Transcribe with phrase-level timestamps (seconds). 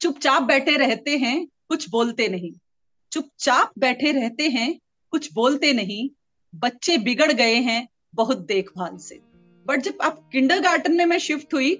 [0.00, 2.52] चुपचाप बैठे रहते हैं, कुछ बोलते नहीं।
[3.12, 4.78] चुपचाप बैठे रहते हैं,
[5.12, 6.08] कुछ बोलते नहीं।
[6.54, 9.20] बच्चे बिगड़ गए हैं बहुत देखभाल से।
[9.66, 11.74] बट जब आप किंडर गार्डन में मैं शिफ्ट हुई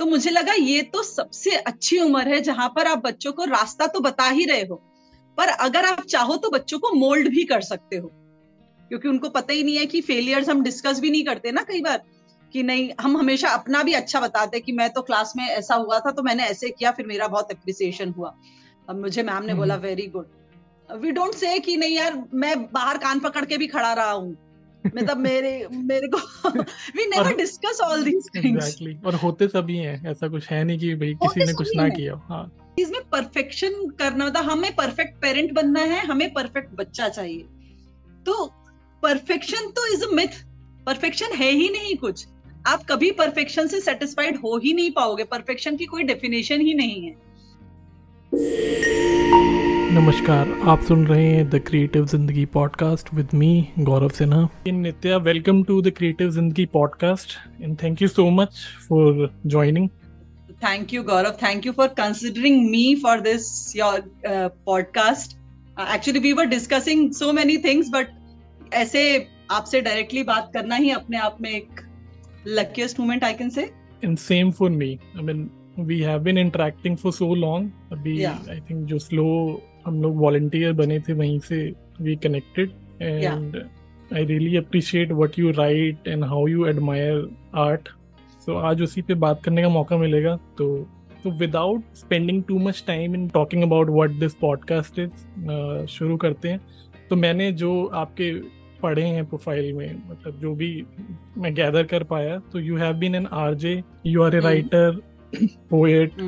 [0.00, 3.86] तो मुझे लगा ये तो सबसे अच्छी उम्र है जहाँ पर आप बच्चों को रास्ता
[3.86, 4.74] तो बता ही रहे हो,
[5.38, 8.10] पर अगर आप चाहो तो बच्चों को मोल्ड भी कर सकते हो।
[8.90, 11.80] क्योंकि उनको पता ही नहीं है कि फेलियर्स हम डिस्कस भी नहीं करते ना कई
[11.80, 12.02] बार।
[12.56, 15.98] कि नहीं हम हमेशा अपना भी अच्छा बताते कि मैं तो क्लास में ऐसा हुआ
[16.00, 18.34] था तो मैंने ऐसे किया फिर मेरा बहुत अप्रिसिएशन हुआ।
[18.88, 22.98] अब मुझे मैम ने बोला very good we don't say कि नहीं यार मैं बाहर
[22.98, 24.36] कान पकड़ के भी खड़ा रहा हूँ।
[24.84, 26.18] मतलब मेरे मेरे को
[26.50, 28.76] we never discuss all these things
[29.06, 32.14] और होते सभी हैं ऐसा कुछ है नहीं कि भाई किसी ने कुछ ना किया
[32.28, 32.44] हाँ।
[32.78, 37.42] इसमें परफेक्शन करना था हमें परफेक्ट पेरेंट बनना है हमें परफेक्ट बच्चा चाहिए।
[38.26, 38.44] तो
[39.02, 40.40] परफेक्शन तो इज़ अ मिथ
[40.86, 42.26] परफेक्शन है ही नहीं कुछ।
[42.66, 47.02] आप कभी परफेक्शन से सेटिस्फाइड हो ही नहीं पाओगे। परफेक्शन की कोई डेफिनेशन ही नहीं
[47.04, 47.14] है।
[49.94, 55.16] नमस्कार आप सुन रहे हैं the creative Zindagi podcast with me Gaurav Sinha in Nitya
[55.16, 59.88] welcome to the creative Zindagi podcast and thank you so much for joining
[60.64, 61.34] thank you gaurav.
[61.40, 63.96] Thank you for considering me for this your
[64.28, 65.34] uh, podcast.
[65.78, 68.14] Uh, actually we were discussing so many things but
[68.74, 69.02] ऐसे
[69.50, 71.85] आपसे directly बात करना ही अपने आप में एक
[72.46, 73.72] luckiest moment I can say.
[74.02, 74.98] And same for me.
[75.16, 77.70] I mean, we have been interacting for so long.
[77.92, 78.38] अभी yeah.
[78.48, 84.18] I think जो slow हम लोग volunteer बने थे वहीं से we connected and yeah.
[84.18, 87.22] I really appreciate what you write and how you admire
[87.66, 87.88] art.
[88.46, 90.66] So आज उसी पे बात करने का मौका मिलेगा तो
[91.24, 96.48] तो without spending too much time in talking about what this podcast is शुरू करते
[96.48, 96.60] हैं
[97.10, 98.30] तो मैंने जो आपके
[98.82, 100.70] पढ़े हैं प्रोफ़ाइल में मतलब जो भी
[101.38, 105.00] मैं गैदर कर पाया तो you have been an RJ you are a writer
[105.70, 106.20] poet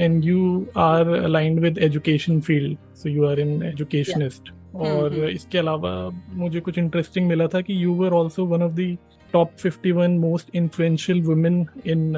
[0.00, 5.28] and you are aligned with education field so you are an educationist और mm-hmm.
[5.28, 5.92] इसके अलावा
[6.32, 8.96] मुझे कुछ इंटरेस्टिंग मिला था कि you were also one of the
[9.32, 12.12] top 51 most influential women in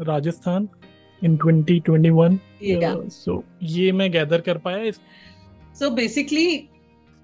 [0.00, 0.68] Rajasthan
[1.22, 4.90] in 2021 so ये मैं गैदर कर पाया
[5.74, 6.68] सो बेसिकली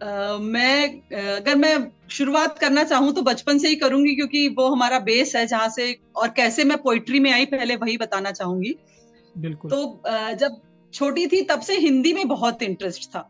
[0.02, 0.88] मैं
[1.36, 1.76] अगर मैं
[2.10, 5.96] शुरुआत करना चाहूँ तो बचपन से ही करूँगी क्योंकि वो हमारा बेस है जहाँ से
[6.16, 8.74] और कैसे मैं पोइट्री में आई पहले वही बताना चाहूँगी।
[9.38, 10.02] बिल्कुल। तो
[10.34, 10.60] जब
[10.94, 13.28] छोटी थी तब से हिंदी में बहुत इंटरेस्ट था।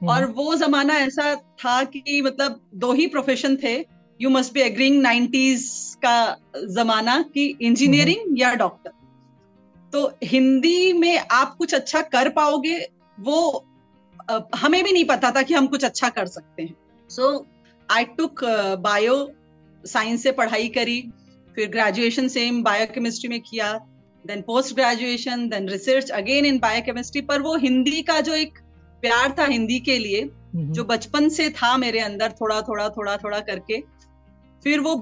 [0.00, 3.74] हम्म। और वो जमाना ऐसा था कि मतलब दो ही प्रोफेशन थे।
[4.20, 5.66] You must be agreeing nineties
[6.04, 6.36] का
[6.74, 8.92] जमाना कि इंजीनियरिंग हम्म। या डॉक्टर
[9.92, 12.78] तो हिंदी में आप कुछ अच्छा कर पाओगे
[13.18, 13.64] वो
[14.54, 16.74] हमें भी नहीं पता था कि हम कुछ अच्छा कर सकते हैं
[17.10, 17.46] सो
[17.90, 18.44] आई टुक
[18.78, 19.32] बायो
[19.84, 21.00] साइंस से पढ़ाई करी
[21.54, 23.72] फिर ग्रेजुएशन सेम बायोकेमिस्ट्री में किया
[24.26, 28.58] then post graduation then research again in biochemistry पर वो हिंदी का जो एक
[29.00, 30.72] प्यार था हिंदी के लिए mm-hmm.
[30.72, 33.80] जो बचपन से था मेरे अंदर थोड़ा थोड़ा थोड़ा थोड़ा करके
[34.64, 34.94] फिर वो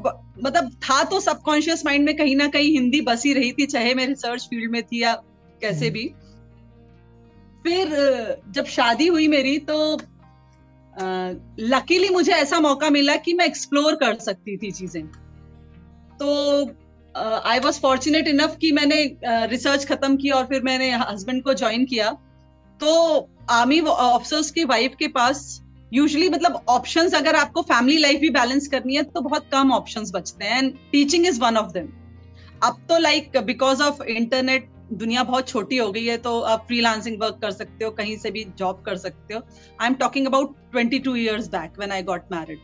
[0.45, 4.07] मतलब था तो सबकॉन्शियस माइंड में कहीं ना कहीं हिंदी बसी रही थी चाहे मैं
[4.07, 5.15] रिसर्च फ़ील्ड में थी या
[5.61, 5.93] कैसे mm-hmm.
[5.93, 6.15] भी
[7.67, 9.77] फिर जब शादी हुई मेरी तो
[11.63, 15.07] लकीली मुझे ऐसा मौका मिला कि मैं एक्सप्लोर कर सकती थी चीज़ें।
[16.19, 16.29] तो
[17.45, 21.55] आई वॉज़ फॉर्चुनेट इनफ कि मैंने रिसर्च uh, खत्म की और फिर मैंने हस्बैंड को
[21.55, 22.11] ज्वाइन किया।
[22.81, 25.43] तो आर्मी ऑफिसर्स की वाइफ के पास
[25.93, 30.13] यूजली मतलब ऑप्शंस अगर आपको फैमिली लाइफ भी बैलेंस करनी है तो बहुत कम ऑप्शंस
[30.15, 31.89] बचते हैं। And teaching is one of them
[32.63, 37.21] अब तो लाइक बिकॉज़ ऑफ़ इंटरनेट दुनिया बहुत छोटी हो गई है तो आप फ्रीलांसिंग
[37.21, 39.41] वर्क कर सकते हो कहीं से भी जॉब कर सकते हो।
[39.81, 42.59] I am talking about twenty two years back when I got married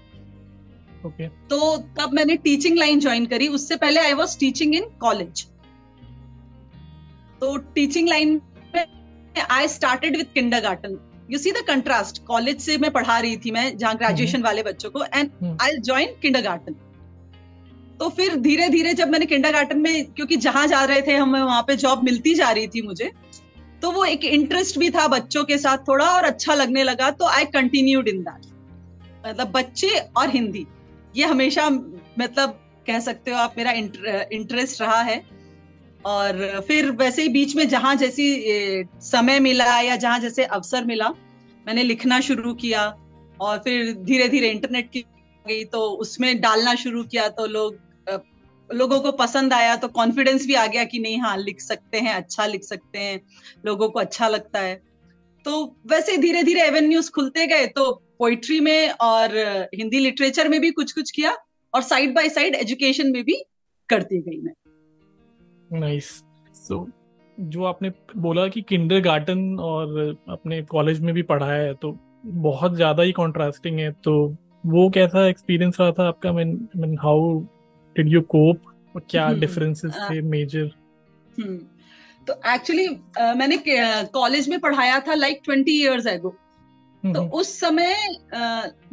[1.06, 1.27] Okay.
[1.50, 5.43] तो तब मैंने टीचिंग लाइन ज्वाइन करी। उससे पहले I was teaching in college
[7.41, 8.41] तो टीचिंग लाइन
[8.75, 8.87] में
[9.50, 10.97] I started with kindergarten
[11.31, 14.44] you see the contrast college से मैं पढ़ा रही थी मैं जहाँ ग्रेजुएशन mm-hmm.
[14.44, 16.77] वाले बच्चों को and I join kindergarten
[18.03, 21.63] तो फिर धीरे धीरे जब मैंने किंडर में, क्योंकि जहाँ जा रहे थे, हमें वहाँ
[21.63, 23.11] पे जॉब मिलती जा रही थी मुझे
[23.83, 27.26] तो वो एक इंटरेस्ट भी था बच्चों के साथ थोड़ा और अच्छा लगने लगा तो
[27.26, 28.47] आई कंटिन्यूड इन दैट
[29.26, 30.67] मतलब बच्चे और हिंदी,
[31.17, 31.69] ये हमेशा
[32.19, 35.23] मतलब कह सकते हो आप मेरा इंटरेस्ट रहा है।
[36.05, 38.26] और फिर वैसे ही बीच में जहाँ जैसी
[39.03, 41.09] समय मिला या जहाँ जैसे अवसर मिला,
[41.67, 42.85] मैंने लिखना शुरू किया
[43.41, 45.05] और फिर धीरे धीरे इंटरनेट की
[45.47, 47.79] गई तो उसमें डालना शुरू किया तो लोग
[48.73, 52.15] लोगों को पसंद आया तो कॉन्फिडेंस भी आ गया कि नहीं हाँ लिख सकते हैं
[52.15, 53.21] अच्छा लिख सकते हैं
[53.67, 54.75] लोगों को अच्छा लगता है।
[55.47, 59.37] तो वैसे धीरे धीरे एवेन्यूज खुलते गए तो पोइट्री में और
[59.75, 61.37] हिंदी लिटरेचर में भी कुछ कुछ किया
[61.75, 63.43] और साइड बाय साइड एजुकेशन में भी
[63.89, 64.53] करती गई मैं।
[65.81, 66.57] Nice nice.
[66.57, 66.89] सो
[67.39, 69.99] जो आपने बोला कि किंडर गार्टन और
[70.29, 74.13] अपने कॉलेज में भी पढ़ा है तो बहुत ज़्यादा ही कॉन्ट्रास्टिंग है तो
[74.67, 76.33] वो कैसा एक्सपीरियंस रहा था आपका?
[76.33, 77.41] Mean mean how
[77.97, 78.71] did you cope
[79.11, 80.71] क्या डिफरेंसेस हम्म, थे मेजर
[81.39, 81.56] हम्म,
[82.27, 82.89] तो एक्चुअली
[83.37, 83.62] मैंने
[84.15, 86.37] कॉलेज में पढ़ाया था लाइक ट्वेंटी इयर्स एगो
[87.03, 87.94] तो उस समय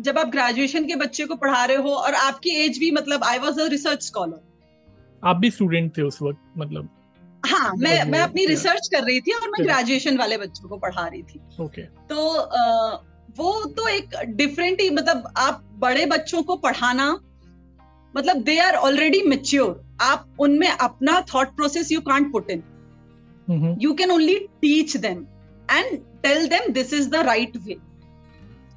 [0.01, 3.39] जब आप ग्रेजुएशन के बच्चे को पढ़ा रहे हो और आपकी एज भी मतलब I
[3.39, 4.41] was a research scholar
[5.23, 6.89] आप भी स्टूडेंट थे उस वक्त मतलब?
[7.45, 11.07] हाँ मैं मैं अपनी रिसर्च कर रही थी और मैं ग्रेजुएशन वाले बच्चों को पढ़ा
[11.07, 11.39] रही थी.
[11.61, 12.25] ओके तो
[13.37, 17.09] वो तो एक डिफरेंट ही मतलब आप बड़े बच्चों को पढ़ाना
[18.15, 23.93] मतलब दे आर ऑलरेडी मेच्योर आप उनमें अपना thought process you can't put in you
[23.93, 25.25] can only teach them
[25.71, 27.77] and tell them this is the right way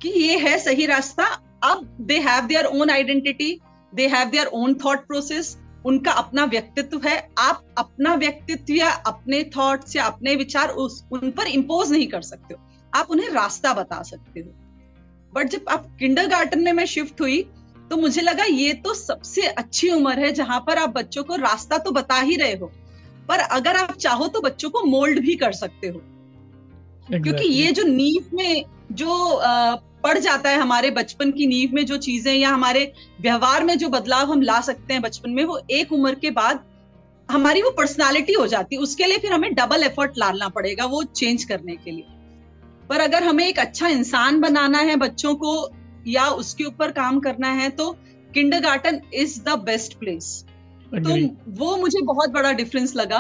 [0.02, 1.24] कि ये है सही रास्ता।
[1.64, 3.58] अब they have their own identity
[3.92, 5.56] they have their own thought process
[5.86, 11.30] उनका अपना व्यक्तित्व है। आप अपना व्यक्तित्व या अपने थॉट्स या अपने विचार उस उन
[11.30, 12.60] पर इम्पोज नहीं कर सकते हो।
[12.94, 14.50] आप उन्हें रास्ता बता सकते हो।
[15.32, 17.40] बट जब आप किंडर में मैं शिफ्ट हुई
[17.92, 21.78] तो मुझे लगा ये तो सबसे अच्छी उम्र है जहाँ पर आप बच्चों को रास्ता
[21.78, 22.66] तो बता ही रहे हो
[23.28, 27.22] पर अगर आप चाहो तो बच्चों को मोल्ड भी कर सकते हो। exactly.
[27.22, 29.40] क्योंकि ये जो नींव में जो
[30.04, 33.88] पड़ जाता है हमारे बचपन की नींव में जो चीज़ें या हमारे व्यवहार में जो
[33.88, 36.64] बदलाव हम ला सकते हैं बचपन में वो एक उम्र के बाद
[37.28, 41.02] हमारी वो पर्सनालिटी हो जाती है। उसके लिए फिर हमें डबल एफर्ट लाना पड़ेगा वो
[41.04, 42.04] चेंज करने के लिए।
[42.88, 45.54] पर अगर हमें एक अच्छा इंसान बनाना है बच्चों को
[46.06, 47.90] या उसके ऊपर काम करना है तो
[48.60, 50.44] kindergarten is the best place
[50.94, 51.16] तो
[51.56, 53.18] वो मुझे बहुत बड़ा डिफरेंस लगा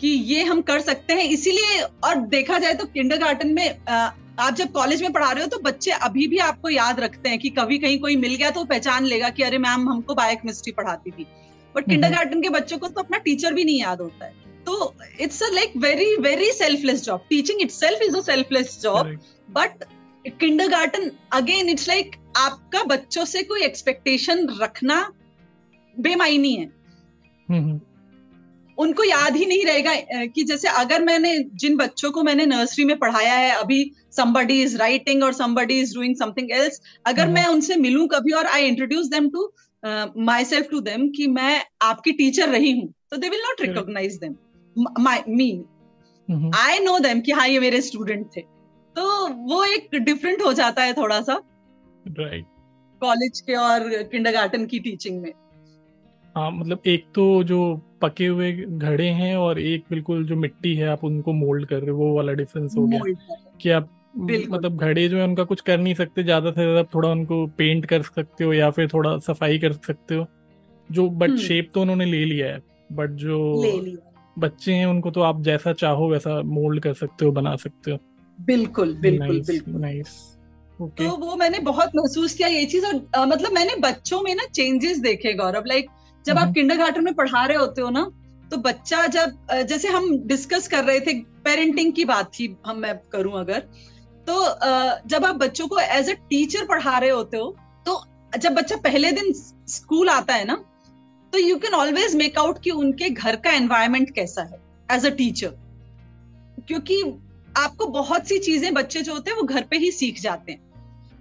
[0.00, 4.54] कि ये हम कर सकते हैं। इसीलिए और देखा जाए तो किंडर गार्टन में आप
[4.54, 7.50] जब कॉलेज में पढ़ा रहे हो तो बच्चे अभी भी आपको याद रखते हैं कि
[7.50, 11.26] कभी कहीं कोई मिल गया तो पहचान लेगा कि अरे मैम हमको बायोकेमिस्ट्री पढ़ाती थी।
[11.74, 14.32] बट किंडर गार्डन के बच्चों को तो अपना टीचर भी नहीं याद होता है।
[14.66, 19.16] तो it's a like very very selfless job teaching itself is a selfless job
[19.48, 19.84] but
[20.68, 25.12] kindergarten again it's like आपका बच्चों से कोई एक्सपेक्टेशन रखना
[25.96, 26.66] बेमायनी है।
[28.78, 29.94] उनको याद ही नहीं रहेगा
[30.26, 33.80] कि जैसे अगर मैंने जिन बच्चों को मैंने नर्सरी में पढ़ाया है अभी
[34.18, 37.34] somebody is writing or somebody is doing something else अगर mm-hmm.
[37.34, 39.52] मैं उनसे मिलूं कभी और I introduce them to
[40.44, 44.34] myself to them कि मैं आपकी टीचर रही हूँ तो they will not recognize them
[45.28, 45.50] me
[46.56, 48.51] I know them कि हाँ ये मेरे स्टूडेंट थे।
[48.96, 51.40] तो वो एक डिफरेंट हो जाता है थोड़ा सा
[52.10, 52.44] राइट
[53.02, 55.32] कॉलेज के और किंडरगार्टन की टीचिंग में।
[56.36, 57.58] हाँ मतलब एक तो जो
[58.02, 61.90] पके हुए घड़े हैं और एक बिल्कुल जो मिट्टी है आप उनको मोल्ड कर रहे
[61.90, 63.02] हो वो वाला डिफरेंस हो गया।
[63.60, 67.08] कि आप मतलब घड़े जो है उनका कुछ कर नहीं सकते ज़्यादा से ज़्यादा थोड़ा
[67.08, 70.26] उनको पेंट कर सकते हो या फिर थोड़ा सफ़ाई कर सकते हो।
[70.90, 73.38] जो बट शेप हम्म। तो उन्होंने ले लिया है बट जो
[74.36, 77.98] बच्चे हैं उनको तो आप जैसा चाहो वैसा मोल्ड कर सकते हो बना सकते हो।
[78.46, 80.08] बिल्कुल बिल्कुल nice, बिल्कुल। Nice
[80.78, 80.96] okay.
[80.98, 84.46] तो वो मैंने बहुत महसूस किया ये चीज़ और आ, मतलब मैंने बच्चों में ना
[84.54, 85.88] चेंजेस देखे गौरव। लाइक
[86.24, 88.10] जब आप किंडर गार्डन में पढ़ा रहे होते हो ना
[88.50, 89.36] तो बच्चा जब
[89.68, 91.12] जैसे हम डिस्कस कर रहे थे
[91.44, 93.60] पेरेंटिंग की बात थी हम मैं करूँ अगर
[94.26, 94.34] तो
[95.08, 97.56] जब आप बच्चों को एज अ टीचर पढ़ा रहे होते हो
[97.86, 98.02] तो
[98.38, 99.32] जब बच्चा पहले दिन
[99.68, 100.54] स्कूल आता है ना
[101.32, 105.10] तो you can always make out कि उनके घर का एनवायरमेंट कैसा है एज अ
[105.16, 105.54] टीचर
[106.68, 107.02] क्योंकि
[107.56, 110.70] आपको बहुत सी चीज़ें बच्चे जो होते हैं वो घर पे ही सीख जाते हैं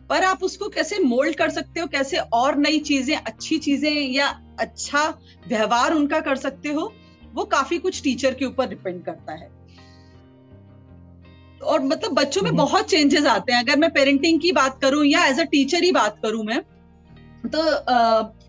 [0.09, 4.27] पर आप उसको कैसे मोल्ड कर सकते हो कैसे और नई चीज़ें अच्छी चीज़ें या
[4.59, 5.07] अच्छा
[5.47, 6.91] व्यवहार उनका कर सकते हो
[7.33, 9.49] वो काफ़ी कुछ टीचर के ऊपर डिपेंड करता है
[11.61, 15.05] और मतलब बच्चों में हम्म। बहुत चेंजेस आते हैं अगर मैं पेरेंटिंग की बात करूँ
[15.05, 16.61] या एज अ टीचर ही बात करूँ मैं
[17.47, 17.63] तो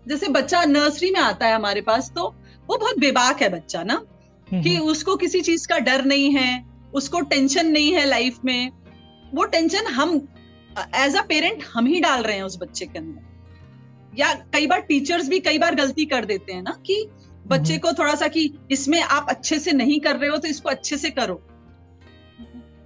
[0.07, 2.27] जैसे बच्चा नर्सरी में आता है हमारे पास तो
[2.69, 4.01] वो बहुत बेबाक है बच्चा ना
[4.47, 8.71] कि हम्म। उसको किसी चीज़ का डर नहीं है उसको टेंशन नहीं है लाइफ में।
[9.33, 10.15] वो टेंशन हम
[10.95, 13.31] एज अ पेरेंट हम ही डाल रहे हैं उस बच्चे के अंदर।
[14.13, 17.05] या कई बार टीचर्स भी कई बार गलती कर देते हैं ना कि
[17.47, 20.69] बच्चे को थोड़ा सा कि इसमें आप अच्छे से नहीं कर रहे हो तो इसको
[20.69, 21.41] अच्छे से करो।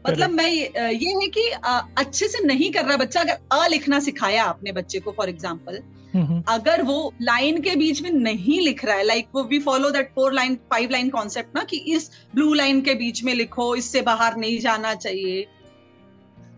[0.07, 1.49] मतलब मैं ये है कि
[1.97, 5.79] अच्छे से नहीं कर रहा बच्चा अगर अ लिखना सिखाया आपने बच्चे को फॉर एग्ज़ाम्पल
[6.15, 10.11] अगर वो लाइन के बीच में नहीं लिख रहा है लाइक वो we follow that
[10.15, 14.01] four line five line concept ना कि इस ब्लू लाइन के बीच में लिखो इससे
[14.01, 15.45] बाहर नहीं जाना चाहिए।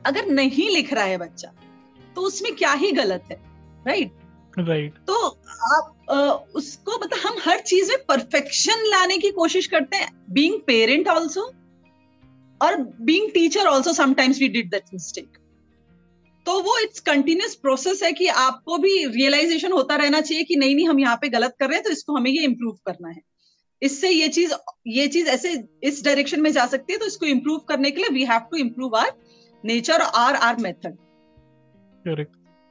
[0.06, 1.51] अगर नहीं लिख रहा है बच्चा
[2.15, 3.41] तो उसमें क्या ही गलत है
[3.88, 4.12] राइट
[4.60, 5.08] राइट right.
[5.08, 5.27] तो
[5.75, 6.15] आप आ,
[6.56, 11.41] उसको मतलब हम हर चीज़ में परफेक्शन लाने की कोशिश करते हैं। बीइंग पेरेंट आल्सो
[12.62, 15.38] और being teacher also sometimes we did that mistake
[16.50, 20.75] तो वो इट्स कंटिन्यूस प्रोसेस है कि आपको भी रियलाइजेशन होता रहना चाहिए कि नहीं
[20.75, 23.22] नहीं हम यहाँ पे गलत कर रहे हैं तो इसको हमें ये इम्प्रूव करना है।
[23.82, 24.53] इससे ये चीज़
[24.88, 25.51] ये चीज़ ऐसे
[25.84, 28.58] इस डायरेक्शन में जा सकती है तो इसको इम्प्रूव करने के लिए we have to
[28.58, 29.12] improve our
[29.65, 30.98] nature our our method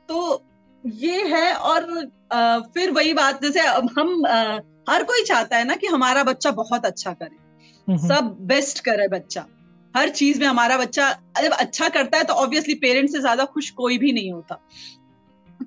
[0.08, 0.44] तो
[0.86, 4.58] ये है और आ, फिर वही बात जैसे हम आ,
[4.90, 9.46] हर कोई चाहता है ना कि हमारा बच्चा बहुत अच्छा करे। सब बेस्ट करे बच्चा।
[9.94, 11.10] हर चीज़ में हमारा बच्चा
[11.42, 14.60] जब अच्छा करता है तो ऑब्वियसली पेरेंट्स से ज़्यादा खुश कोई भी नहीं होता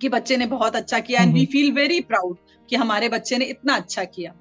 [0.01, 2.37] कि बच्चे ने बहुत अच्छा किया and we feel very proud
[2.69, 4.33] कि हमारे बच्चे ने इतना अच्छा किया।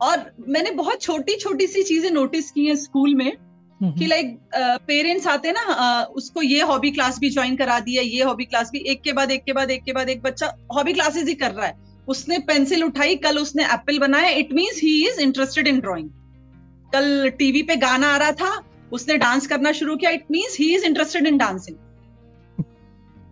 [0.00, 3.32] और मैंने बहुत छोटी छोटी सी चीज़ें नोटिस की हैं स्कूल में
[3.80, 4.38] कि लाइक
[4.86, 8.70] पेरेंट्स आते ना uh, उसको ये हॉबी क्लास भी ज्वाइन करा दिया ये हॉबी क्लास
[8.70, 11.34] भी एक के बाद एक के बाद एक के बाद एक बच्चा हॉबी क्लासेस ही
[11.34, 11.76] कर रहा है।
[12.08, 16.08] उसने पेंसिल उठाई कल उसने एप्पल बनाया it means he is interested in drawing
[16.92, 18.54] कल टीवी पे गाना आ रहा था
[18.92, 21.76] उसने डांस करना शुरू किया it means he is interested in dancing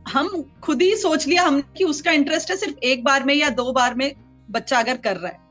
[0.08, 0.28] हम
[0.62, 3.72] खुद ही सोच लिया हम कि उसका इंटरेस्ट है सिर्फ़ एक बार में या दो
[3.72, 4.12] बार में
[4.50, 5.44] बच्चा अगर कर रहा है।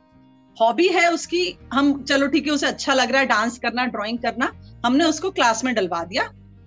[0.58, 4.20] हॉबी है उसकी, हम चलो ठीक है, उसे अच्छा लग रहा है डांस करना ड्राइंग
[4.20, 4.52] करना।
[4.86, 6.24] हमने उसको क्लास में डलवा दिया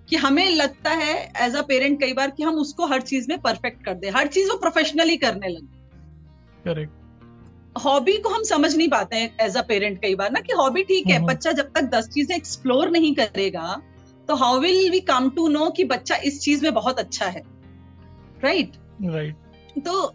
[0.09, 3.37] कि हमें लगता है एज अ पेरेंट कई बार कि हम उसको हर चीज़ में
[3.41, 5.67] परफेक्ट कर दे। हर चीज़ वो प्रोफेशनली करने लगे।
[6.63, 6.98] करेक्ट
[7.75, 10.83] हॉबी को हम समझ नहीं पाते हैं एज अ पेरेंट कई बार ना कि हॉबी
[10.83, 13.81] ठीक है बच्चा जब तक दस चीज़ें एक्सप्लोर नहीं करेगा
[14.29, 17.43] तो how will we come to know कि बच्चा इस चीज़ में बहुत अच्छा है
[18.43, 19.13] राइट right?
[19.13, 19.85] Right right.
[19.85, 20.13] तो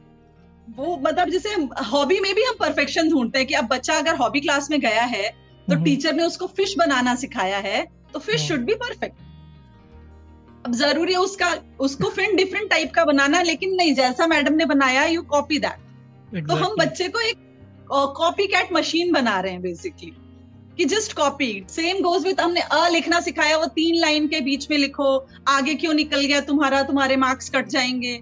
[0.68, 4.40] वो मतलब जैसे हॉबी में भी हम परफेक्शन ढूंढते हैं कि अब बच्चा अगर हॉबी
[4.40, 5.28] क्लास में गया है
[5.68, 9.23] तो टीचर हम्म। ने उसको फ़िश बनाना सिखाया है तो फ़िश शुड बी परफेक्ट
[10.66, 14.66] अब ज़रूरी है उसका उसको फिर डिफरेंट टाइप का बनाना लेकिन नहीं जैसा मैडम ने
[14.66, 17.43] बनाया यू कॉपी दैट तो हम बच्चे को एक
[17.96, 20.12] कॉपी कैट मशीन बना रहे हैं बेसिकली
[20.76, 24.70] कि just copy same goes with हमने अ लिखना सिखाया, वो तीन लाइन के बीच
[24.70, 28.16] में लिखो, आगे क्यों निकल गया, तुम्हारा, तुम्हारे मार्क्स कट जाएँगे।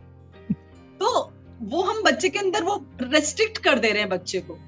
[1.00, 4.58] तो वो हम बच्चे के अंदर वो रेस्ट्रिक्ट कर दे रहे हैं बच्चे को।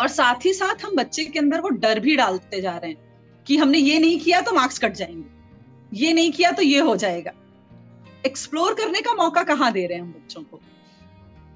[0.00, 2.98] और साथ ही साथ हम बच्चे के अंदर वो डर भी डालते जा रहे हैं,
[3.46, 6.96] कि हमने ये नहीं किया तो मार्क्स कट जाएँगे। ये नहीं किया तो ये हो
[6.96, 7.32] जाएगा।
[8.26, 10.60] एक्सप्लोर करने का मौका कहाँ दे रहे हैं हम बच्चों को?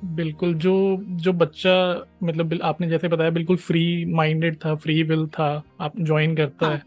[0.05, 5.63] बिल्कुल जो जो बच्चा मतलब आपने जैसे बताया बिल्कुल फ्री माइंडेड था फ्री विल था
[5.81, 6.75] आप ज्वाइन करता हाँ.
[6.75, 6.83] है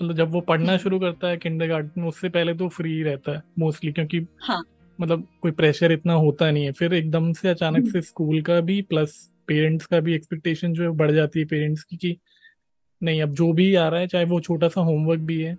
[0.00, 3.42] तो जब वो पढ़ना। शुरू करता है किंडर किंडरगार्टन उससे पहले तो फ्री रहता है
[3.58, 4.64] मोस्टली क्योंकि हाँ.
[5.00, 8.60] मतलब कोई प्रेशर इतना होता नहीं है फिर एकदम से अचानक हम्म। से स्कूल का
[8.60, 12.16] भी प्लस पेरेंट्स का भी एक्सपेक्टेशन जो है बढ़ जाती है पेरेंट्स की कि
[13.02, 15.54] नहीं अब जो भी आ रहा है चाहे वो छोटा सा होमवर्क भी है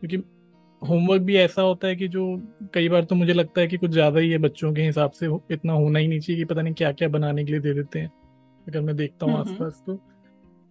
[0.00, 0.16] क्योंकि
[0.88, 2.42] होमवर्क भी ऐसा होता है कि जो
[2.74, 5.26] कई बार तो मुझे लगता है कि कुछ ज़्यादा ही है बच्चों के हिसाब से
[5.50, 7.98] इतना होना ही नहीं चाहिए कि पता नहीं क्या क्या बनाने के लिए दे देते
[7.98, 8.10] हैं।
[8.68, 10.00] अगर मैं देखता हूँ हम्म, हम्म। आसपास तो।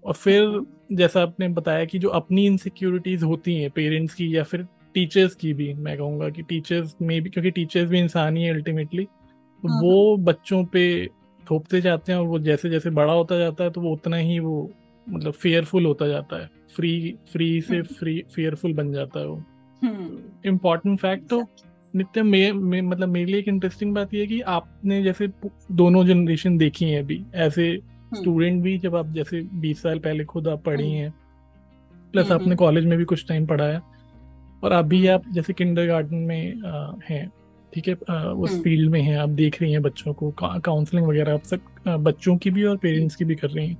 [0.04, 4.68] और फिर जैसा आपने बताया कि जो अपनी इनसिक्योरिटीज होती हैं पेरेंट्स की या फिर
[4.94, 8.54] टीचर्स की भी मैं कहूँगा कि टीचर्स में भी क्योंकि टीचर्स भी इंसान ही है
[8.54, 11.08] अल्टीमेटली तो हाँ, वो हाँ। बच्चों पे
[11.51, 14.39] थोपते जाते हैं और वो जैसे जैसे बड़ा होता जाता है तो वो उतना ही
[14.39, 14.70] वो
[15.08, 19.44] मतलब फेयरफुल होता जाता है। फ्री फ्री से फ्री फेयरफुल बन जाता है वो।
[20.46, 21.46] इम्पोर्टेंट फैक्ट तो
[21.96, 25.30] नित्य मे, मे, मतलब मेरे लिए एक इंटरेस्टिंग बात यह है कि आपने जैसे
[25.72, 27.82] दोनों जनरेशन देखी है अभी। ए
[28.16, 31.14] स्टूडेंट भी जब आप जैसे बीस साल पहले खुद आप पढ़ी हैं
[32.12, 33.82] प्लस आपने कॉलेज में भी कुछ टाइम पढ़ाया
[34.64, 37.32] और अभी आप जैसे किंडर गार्डन में आ, हैं
[37.74, 37.94] ठीक है?
[37.94, 41.60] उस फ़ील्ड हम्म। में हैं आप देख रही हैं बच्चों को काउंसलिंग वगैरह आप सब
[41.88, 43.78] बच्चों की भी और पेरेंट्स की भी कर रही हैं।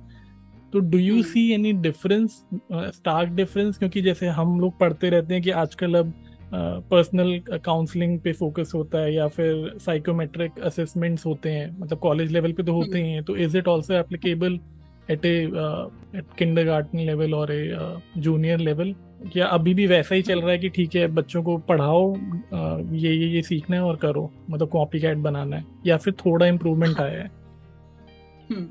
[0.72, 5.42] तो do you see any difference stark difference क्योंकि जैसे हम लोग पढ़ते रहते हैं
[5.42, 6.12] कि आजकल अब
[6.54, 12.32] पर्सनल uh, काउंसलिंग पे फोकस होता है या फिर साइकोमेट्रिक असेसमेंट्स होते हैं। मतलब कॉलेज
[12.32, 14.58] लेवल पे तो होते हम्म। ही हैं। तो is it also applicable
[15.10, 15.36] at a
[16.16, 16.34] at
[16.64, 17.76] kindergarten level और ए
[18.18, 18.94] जूनियर लेवल
[19.32, 23.12] क्या अभी भी वैसा ही चल रहा है कि ठीक है बच्चों को पढ़ाओ ये
[23.12, 26.98] ये ये सीखना है और करो। मतलब कॉपी कैट बनाना है। या फिर थोड़ा इम्प्रूवमेंट
[26.98, 27.30] हाँ। आया है।
[28.50, 28.66] हम्म,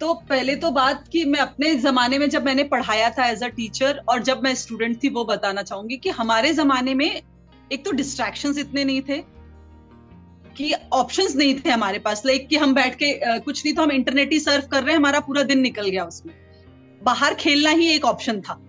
[0.00, 3.48] तो पहले तो बात कि मैं अपने जमाने में जब मैंने पढ़ाया था एज अ
[3.48, 7.22] टीचर और जब मैं स्टूडेंट थी वो बताना चाहूँगी कि हमारे जमाने में
[7.72, 9.18] एक तो डिस्ट्रैक्शन इतने नहीं थे
[10.56, 13.90] कि ऑप्शंस नहीं थे हमारे पास। लाइक कि हम बैठ के कुछ नहीं तो हम
[13.92, 16.34] इंटरनेट ही सर्व कर रहे हैं हमारा पूरा दिन निकल गया उसमें।
[17.02, 18.60] बाहर खेलना ही एक ऑप्शन था।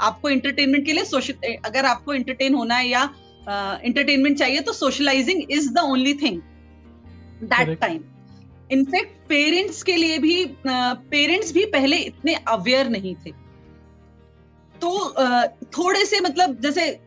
[0.00, 3.08] आपको इंटरटेनमेंट के लिए सोशल अगर आपको इंटरटेन होना है या
[3.84, 6.40] इंटरटेनमेंट चाहिए तो socializing is the only thing
[7.44, 8.02] that time
[8.70, 13.30] in fact parents के लिए भी पेरेंट्स भी पहले इतने अवेयर नहीं थे।
[14.74, 14.90] तो
[15.72, 16.98] थोड़े से मतलब जैसे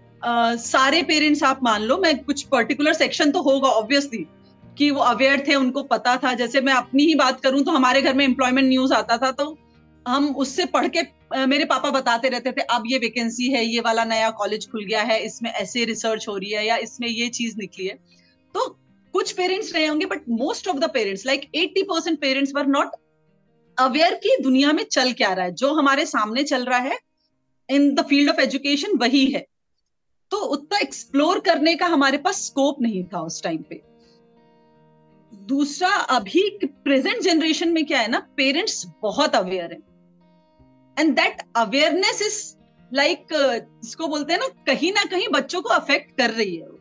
[0.60, 4.26] सारे पेरेंट्स आप मान लो, मैं कुछ पर्टिकुलर सेक्शन तो होगा ऑब्वियसली
[4.78, 8.02] कि वो अवेयर थे, उनको पता था। जैसे मैं अपनी ही बात करूँ तो हमारे
[8.02, 9.58] घर में एम्प्लॉयमेंट न्यूज़ आता था तो
[10.06, 11.02] हम उससे पढ़ के
[11.46, 15.02] मेरे पापा बताते रहते थे, अब ये वैकेंसी है, ये वाला नया कॉलेज खुल गया
[15.04, 17.96] है, इसमें ऐसे रिसर्च हो रही है या इसमें ये चीज़ निकली है।
[18.56, 18.78] तो
[19.16, 22.96] कुछ पेरेंट्स रहे होंगे but most of the parents like eighty percent parents were not
[23.78, 26.98] aware की दुनिया में चल क्या रहा है। जो हमारे सामने चल रहा है
[27.70, 29.46] in the field of education वही है।
[30.32, 33.82] तो उतना एक्सप्लोर करने का हमारे पास स्कोप नहीं था उस टाइम पे।
[35.34, 39.80] दूसरा, अभी प्रेजेंट जनरेशन में क्या है ना पेरेंट्स बहुत अवेयर है।
[40.98, 42.40] And that awareness is
[42.92, 46.75] like जिसको बोलते हैं ना, कहीं ना कहीं बच्चों को अफेक्ट कर रही है।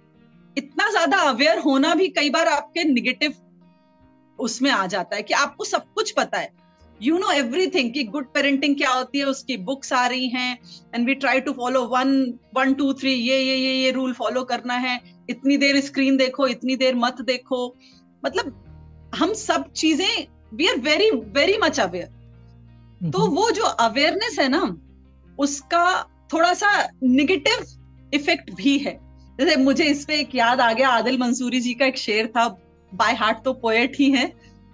[0.56, 3.34] इतना ज़्यादा अवेयर होना भी कई बार आपके निगेटिव
[4.38, 6.52] उसमें आ जाता है कि आपको सब कुछ पता है।
[7.00, 10.58] यू नो एवरीथिंग कि गुड पेरेंटिंग क्या होती है उसकी बुक्स आ रही हैं
[10.94, 12.12] and we try to follow one
[12.56, 16.46] one two three ये ये ये ये रूल फॉलो करना है। इतनी देर स्क्रीन देखो
[16.46, 17.66] इतनी देर मत देखो।
[18.22, 24.48] मतलब हम सब चीज़ें we are very very much aware तो वो जो अवेयरनेस है
[24.48, 24.62] ना
[25.38, 25.86] उसका
[26.32, 26.70] थोड़ा सा
[27.02, 27.66] निगेटिव
[28.14, 28.98] इफ़ेक्ट भी है।
[29.38, 32.46] जैसे मुझे इस पे एक याद आ गया आदिल मंसूरी जी का एक शेर था
[32.92, 34.26] बाय हार्ट तो पोएट ही है।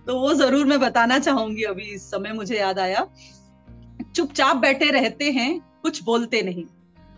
[0.07, 3.07] तो वो ज़रूर मैं बताना चाहूँगी अभी इस समय मुझे याद आया।
[4.17, 5.51] चुपचाप बैठे रहते हैं
[5.83, 6.65] कुछ बोलते नहीं।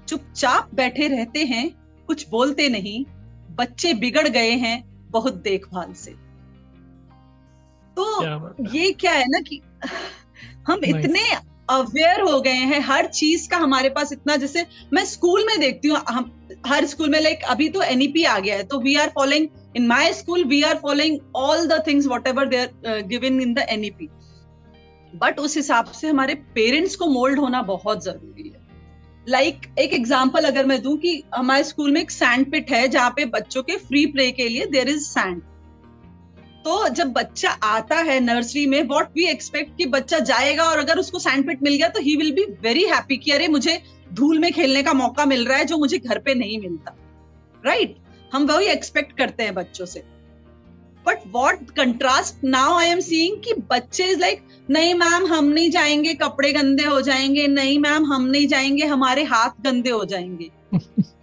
[0.08, 1.68] चुपचाप बैठे रहते हैं
[2.08, 3.04] कुछ बोलते नहीं।
[3.56, 6.10] बच्चे बिगड़ गए हैं बहुत देखभाल से।
[7.96, 9.60] तो क्या ये क्या है ना कि
[10.68, 11.22] हम इतने
[11.68, 15.88] अवेयर हो गए हैं हर चीज़ का हमारे पास इतना जैसे मैं स्कूल में देखती
[15.88, 15.98] हूँ
[16.66, 19.86] हर स्कूल में लाइक अभी तो एनईपी आ गया है तो we are following in
[19.86, 24.08] my school we are following all the things whatever they are given in the NEP
[25.12, 28.60] but उस हिसाब से हमारे पेरेंट्स को मोल्ड होना बहुत ज़रूरी है।
[29.28, 32.86] लाइक like, एक एग्ज़ाम्पल अगर मैं दूँ कि हमारे स्कूल में एक सैंड पिट है
[32.88, 35.42] जहाँ पे बच्चों के फ्री प्ले के लिए देर इज़ सैंड
[36.64, 40.98] तो जब बच्चा आता है नर्सरी में वॉट वी एक्सपेक्ट कि बच्चा जाएगा और अगर
[40.98, 44.38] उसको सैंड पिट मिल गया तो he will be very happy कि अरे मुझे धूल
[44.38, 46.96] में खेलने का मौका मिल रहा है जो मुझे घर पे नहीं मिलता।
[47.66, 48.34] Right right?
[48.34, 50.00] हम वही एक्सपेक्ट करते हैं बच्चों से।
[51.06, 55.70] But what contrast now I am seeing कि बच्चे इज़ लाइक नहीं मैम हम नहीं
[55.70, 60.50] जाएँगे, कपड़े गंदे हो जाएँगे, नहीं मैम हम नहीं जाएँगे, हमारे हाथ गंदे हो जाएँगे।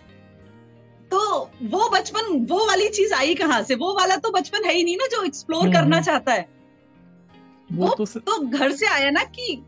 [1.11, 1.19] तो
[1.63, 3.75] वो बचपन वो वाली चीज़ आई कहाँ से?
[3.75, 6.47] वो वाला तो बचपन है ही नहीं ना जो एक्सप्लोर हम्म, करना हम्म। चाहता है।
[7.71, 8.17] वो, वो तो, स...
[8.17, 9.63] तो घर से आया ना कि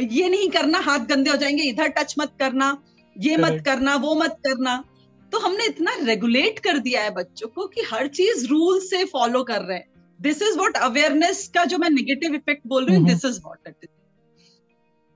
[0.00, 2.76] ये नहीं करना हाथ गंदे हो जाएँगे इधर टच मत करना
[3.18, 4.84] ये मत करना वो मत करना।
[5.32, 9.42] तो हमने इतना रेगुलेट कर दिया है बच्चों को कि हर चीज़ रूल से फॉलो
[9.42, 9.88] कर रहे हैं।
[10.20, 13.68] दिस इज़ वॉट अवेयरनेस का जो मैं निगेटिव इफ़ेक्ट बोल रही हूँ this is what
[13.68, 13.88] it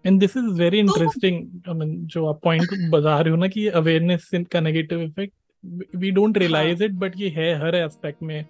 [0.06, 1.36] and this is very interesting
[1.68, 5.34] I mean जो आप पॉइंट बता रहे हो ना कि अवेयरनेस का negative effect
[5.96, 8.44] we don't realise it but ये है हर एस्पेक्ट में।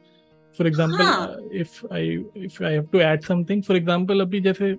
[0.54, 4.74] For example if I if I have to add something for example अभी जैसे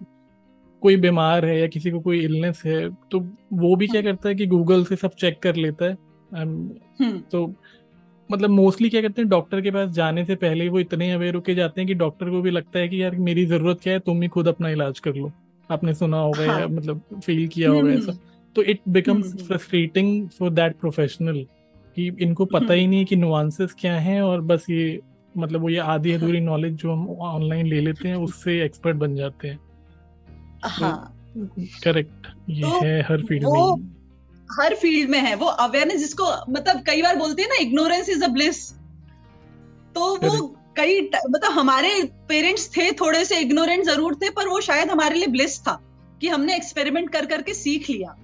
[0.84, 3.20] कोई बीमार है या किसी को कोई इलनेस है तो
[3.54, 5.98] वो भी क्या हाँ। करता है कि गूगल से सब चेक कर लेता है।
[6.32, 7.46] हम्म। तो
[8.30, 11.56] मतलब मोस्टली क्या करते हैं डॉक्टर के पास जाने से पहले वो इतने अवेयर होके
[11.56, 14.22] जाते हैं कि डॉक्टर को भी लगता है कि यार मेरी ज़रूरत क्या है तुम
[14.22, 15.32] ही खुद अपना इलाज कर लो।
[15.70, 16.60] आपने सुना होगा हाँ.
[16.60, 18.18] या मतलब फील किया होगा हम्म, ऐसा।
[18.56, 21.46] तो it becomes frustrating for that professional
[21.96, 25.00] कि इनको पता ही नहीं है कि नुआंसेस क्या हैं और बस ये
[25.38, 29.16] मतलब वो ये आधी अधूरी नॉलेज जो हम ऑनलाइन ले लेते हैं उससे एक्सपर्ट बन
[29.16, 29.60] जाते हैं।
[31.84, 33.94] करेक्ट तो, ये तो है हर फ़ील्ड में
[34.50, 38.24] हर फ़ील्ड में है वो अवेयरनेस जिसको मतलब कई बार बोलते हैं ना इग्नोरेंस इज़
[38.24, 38.72] अ ब्लिस
[39.96, 41.90] तो वो कई मतलब हमारे
[42.30, 45.80] पेरेंट्स थे थोड़े से इग्नोरेंट ज़रूर थे पर वो शायद हमारे लिए ब्लिस था
[46.22, 48.16] कि हमने एक्सपेरिमेंट कर करके सीख लिया।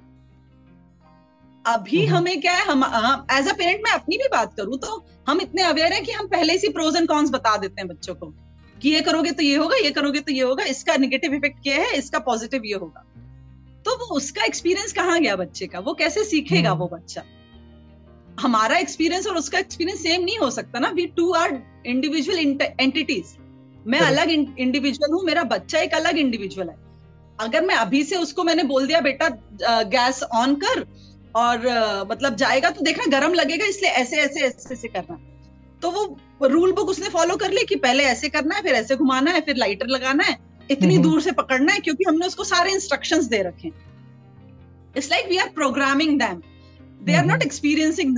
[1.66, 2.84] अभी हमें क्या है हम
[3.32, 6.28] एज अ पेरेंट मैं अपनी भी बात करूँ तो हम इतने अवेयर हैं कि हम
[6.28, 8.34] पहले से प्रोज एंड कॉन्स बता देते हैं बच्चों को
[8.76, 11.76] कि ये करोगे तो ये होगा ये करोगे तो ये होगा इसका निगेटिव इफ़ेक्ट क्या
[11.78, 13.04] है इसका पॉजिटिव ये होगा।
[13.86, 15.80] तो वो उसका एक्सपीरियंस कहाँ गया बच्चे का?
[15.80, 17.24] वो कैसे सीखेगा हम्म। वो बच्चा?
[18.40, 22.40] हमारा एक्सपीरियंस और उसका एक्सपीरियंस सेम नहीं हो सकता ना we two are individual
[22.80, 23.36] entities
[23.88, 26.76] मैं अलग इंडिविजुअल हूँ मेरा बच्चा एक अलग इंडिविजुअल है।
[27.40, 29.30] अगर मैं अभी से उसको मैंने बोल दिया बेटा
[29.90, 30.86] गैस ऑन कर
[31.36, 31.68] और
[32.10, 35.18] मतलब जाएगा तो देखना गर्म लगेगा इसलिए ऐसे ऐसे ऐसे ऐसे करना।
[35.82, 38.96] तो वो रूल बुक उसने फॉलो कर ली कि पहले ऐसे करना है फिर ऐसे
[38.96, 40.38] घुमाना है फिर लाइटर लगाना है
[40.72, 43.68] इतनी। दूर से पकड़ना है क्योंकि हमने उसको सारे इंस्ट्रक्शंस दे रखे
[44.98, 46.42] it's like we are programming them
[47.04, 48.18] they are not experiencing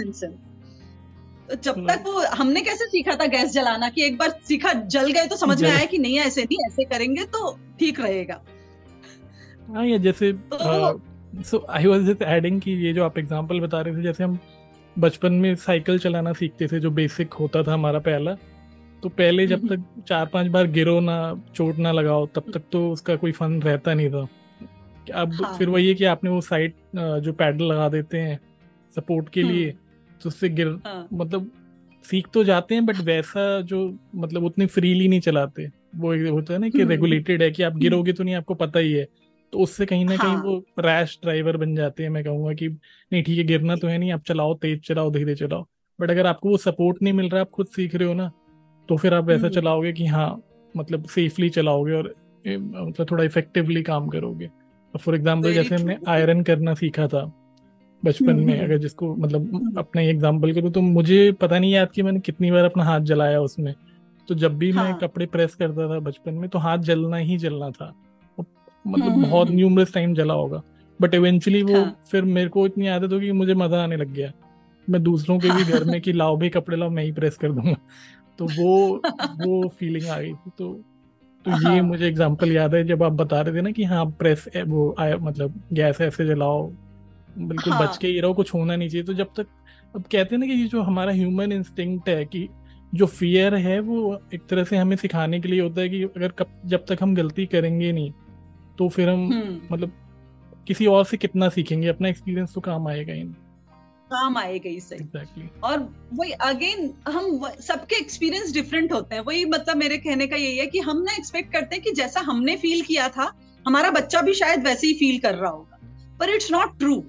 [1.50, 4.72] तो जब हम्म। तक वो हमने कैसे सीखा था गैस जलाना कि एक बार सीखा
[4.74, 8.42] जल गए तो समझ में आया कि नहीं ऐसे नहीं ऐसे करेंगे तो ठीक रहेगा।
[9.70, 10.32] हाँ ये जैसे
[11.34, 14.38] so I was just adding कि ये जो आप एग्ज़ाम्पल बता रहे थे जैसे हम
[14.96, 18.36] बचपन में साइकिल चलाना सीखते थे जो बेसिक होता था हमारा पहला
[19.04, 21.18] तो पहले जब तक चार पाँच बार गिरो ना
[21.56, 24.28] चोट ना लगाओ तब तक तो उसका कोई फन रहता नहीं था
[25.14, 25.58] अब हाँ.
[25.58, 28.40] फिर वही है कि आपने वो साइड जो पैडल लगा देते हैं
[28.94, 31.08] सपोर्ट के लिए हम्म। तो उससे गिर हाँ.
[31.14, 31.52] मतलब
[32.06, 33.82] सीख तो जाते हैं बट वैसा जो
[34.16, 37.78] मतलब उतनी फ्रीली नहीं चलाते वो होता है ना कि रेगुलेटेड हम्म। है कि आप
[37.78, 39.08] गिरोगे तो नहीं आपको पता ही है
[39.54, 40.26] तो उससे कहीं ना हाँ.
[40.26, 43.88] कहीं वो रैश ड्राइवर बन जाते हैं मैं कहूँगा कि नहीं ठीक है गिरना तो
[43.88, 45.66] है नहीं आप चलाओ तेज चलाओ धीरे चलाओ
[46.00, 48.32] बट अगर आपको वो सपोर्ट नहीं मिल रहा आप खुद सीख रहे हो ना
[48.90, 50.42] तो फिर आप ऐसा हम्म। चलाओगे कि हाँ
[50.76, 52.14] मतलब सेफली चलाओगे और
[52.46, 54.50] मतलब थोड़ा इफेक्टिवली काम करोगे
[54.94, 57.24] फॉर एग्ज़ाम्पल जैसे हमने आयरन करना सीखा था
[58.04, 61.92] बचपन हम्म, में हम्म। अगर जिसको मतलब अपना एग्ज़ाम्पल करूँ तो मुझे पता नहीं याद
[61.92, 63.74] कि मैंने कितनी बार अपना हाथ जलाया उसमें
[64.28, 64.84] तो जब भी हाँ.
[64.84, 67.94] मैं कपड़े प्रेस करता था बचपन में तो हाथ जलना ही जलना था
[68.88, 70.62] मतलब बहुत न्यूमरस टाइम जला होगा
[71.00, 71.98] बट इवेंचुअली वो हाँ.
[72.12, 74.32] फिर मेरे को इतनी आदत होगी मुझे मज़ा आने लग गया
[74.90, 77.52] मैं दूसरों के भी घर में कि लाओ भाई कपड़े लाओ मैं ही प्रेस कर
[77.52, 77.76] दूँगा
[78.40, 79.02] तो वो
[79.46, 80.74] वो फीलिंग आ गई थी तो
[81.46, 84.06] तो ये हाँ। मुझे एग्जांपल याद है जब आप बता रहे थे ना कि हाँ
[84.20, 86.72] प्रेस वो आया मतलब गैस ऐसे जलाओ
[87.38, 87.88] बिल्कुल हाँ.
[87.88, 89.48] बच के ही रहो कुछ होना नहीं चाहिए तो जब तक
[89.96, 92.48] अब कहते हैं ना कि ये जो हमारा ह्यूमन इंस्टिंक्ट है कि
[92.96, 96.32] जो फियर है वो एक तरह से हमें सिखाने के लिए होता है कि अगर
[96.32, 98.12] कब जब तक हम गलती करेंगे नहीं
[98.78, 99.92] तो फिर हम हम्म। मतलब
[100.68, 101.88] किसी और से कितना सीखेंगे?
[101.88, 103.24] अपना एक्सपीरियंस तो काम आएगा ही।
[104.12, 105.62] काम आएगा ही सही। Exactly.
[105.64, 105.80] और
[106.14, 110.66] वही अगेन हम सबके एक्सपीरियंस डिफरेंट होते हैं। वही मतलब मेरे कहने का यही है
[110.66, 113.32] कि हम ना एक्सपेक्ट करते हैं कि जैसा हमने फील किया था
[113.68, 115.80] हमारा बच्चा भी शायद वैसे ही फील कर रहा होगा।
[116.20, 117.04] पर इट्स नॉट ट्रू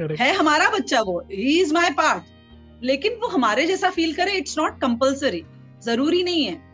[0.00, 2.22] है हमारा बच्चा वो। ही इज़ माई पार्ट
[2.84, 5.42] लेकिन वो हमारे जैसा फील करे इट्स नॉट कंपल्सरी
[5.84, 6.73] ज़रूरी नहीं है।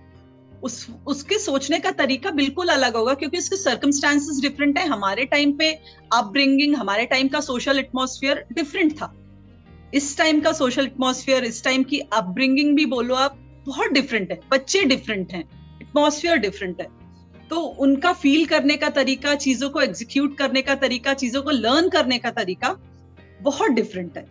[0.62, 5.52] उस, उसके सोचने का तरीका बिल्कुल अलग होगा, क्योंकि उसके सर्कमस्टांसेस डिफरेंट है। हमारे टाइम
[5.52, 5.72] पे
[6.12, 9.14] अपब्रिंगिंग हमारे टाइम का सोशल एटमोसफियर डिफरेंट था।
[9.94, 14.40] इस टाइम का सोशल एटमोसफियर इस टाइम की अपब्रिंगिंग भी बोलो आप, बहुत डिफरेंट है।
[14.50, 15.44] बच्चे डिफरेंट हैं।
[15.82, 16.86] एटमोसफियर डिफरेंट है।
[17.50, 21.88] तो उनका फील करने का तरीका, चीज़ों को एग्जीक्यूट करने का तरीका, चीज़ों को लर्न
[21.88, 22.76] करने का तरीका
[23.42, 24.22] बहुत डिफरेंट है।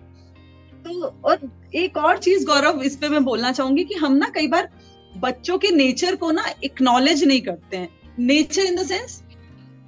[0.85, 1.39] तो और
[1.75, 4.69] एक और चीज़ गौरव, इस पे मैं बोलना चाहूँगी कि हम ना कई बार
[5.17, 9.23] बच्चों के नेचर को ना एक्नॉलेज नहीं करते हैं। नेचर इन द सेंस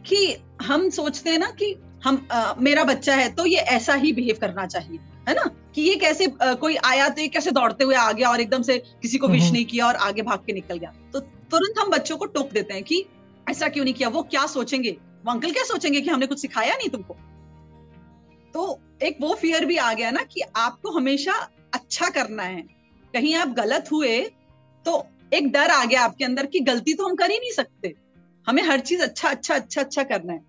[0.07, 4.13] कि हम सोचते हैं ना कि हम आ, मेरा बच्चा है तो ये ऐसा ही
[4.13, 5.43] बिहेव करना चाहिए है ना?
[5.75, 8.61] कि ये कैसे आ, कोई आया तो ये कैसे दौड़ते हुए आ गया और एकदम
[8.61, 11.79] से किसी को विश हम्म। नहीं किया और आगे भाग के निकल गया। तो तुरंत
[11.79, 13.05] हम बच्चों को टोक देते हैं कि
[13.49, 14.09] ऐसा क्यों नहीं किया?
[14.09, 14.91] वो क्या सोचेंगे?
[15.25, 17.17] वो अंकल क्या सोचेंगे कि हमने कुछ सिखाया नहीं तुमको?
[18.53, 21.33] तो एक वो फियर भी आ गया ना कि आपको हमेशा
[21.73, 22.61] अच्छा करना है।
[23.13, 24.31] कहीं आप गलत हुए
[24.85, 27.93] तो एक डर आ गया आपके अंदर कि गलती तो हम कर ही नहीं सकते।
[28.47, 30.39] हमें हर चीज़ अच्छा अच्छा अच्छा अच्छा करना है।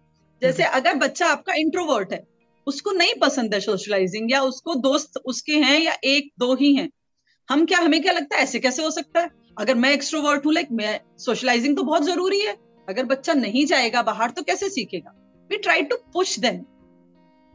[0.42, 2.22] जैसे हम्म। अगर बच्चा आपका इंट्रोवर्ट है
[2.66, 6.88] उसको नहीं पसंद है सोशलाइजिंग या उसको दोस्त उसके हैं या एक दो ही हैं
[7.48, 8.42] हम क्या हमें क्या लगता है?
[8.42, 9.30] ऐसे कैसे हो सकता है?
[9.58, 12.56] अगर मैं एक्सट्रोवर्ट हूँ लाइक मैं सोशलाइजिंग तो बहुत ज़रूरी है।
[12.88, 15.14] अगर बच्चा नहीं जाएगा बाहर तो कैसे सीखेगा?
[15.50, 16.60] We try to push them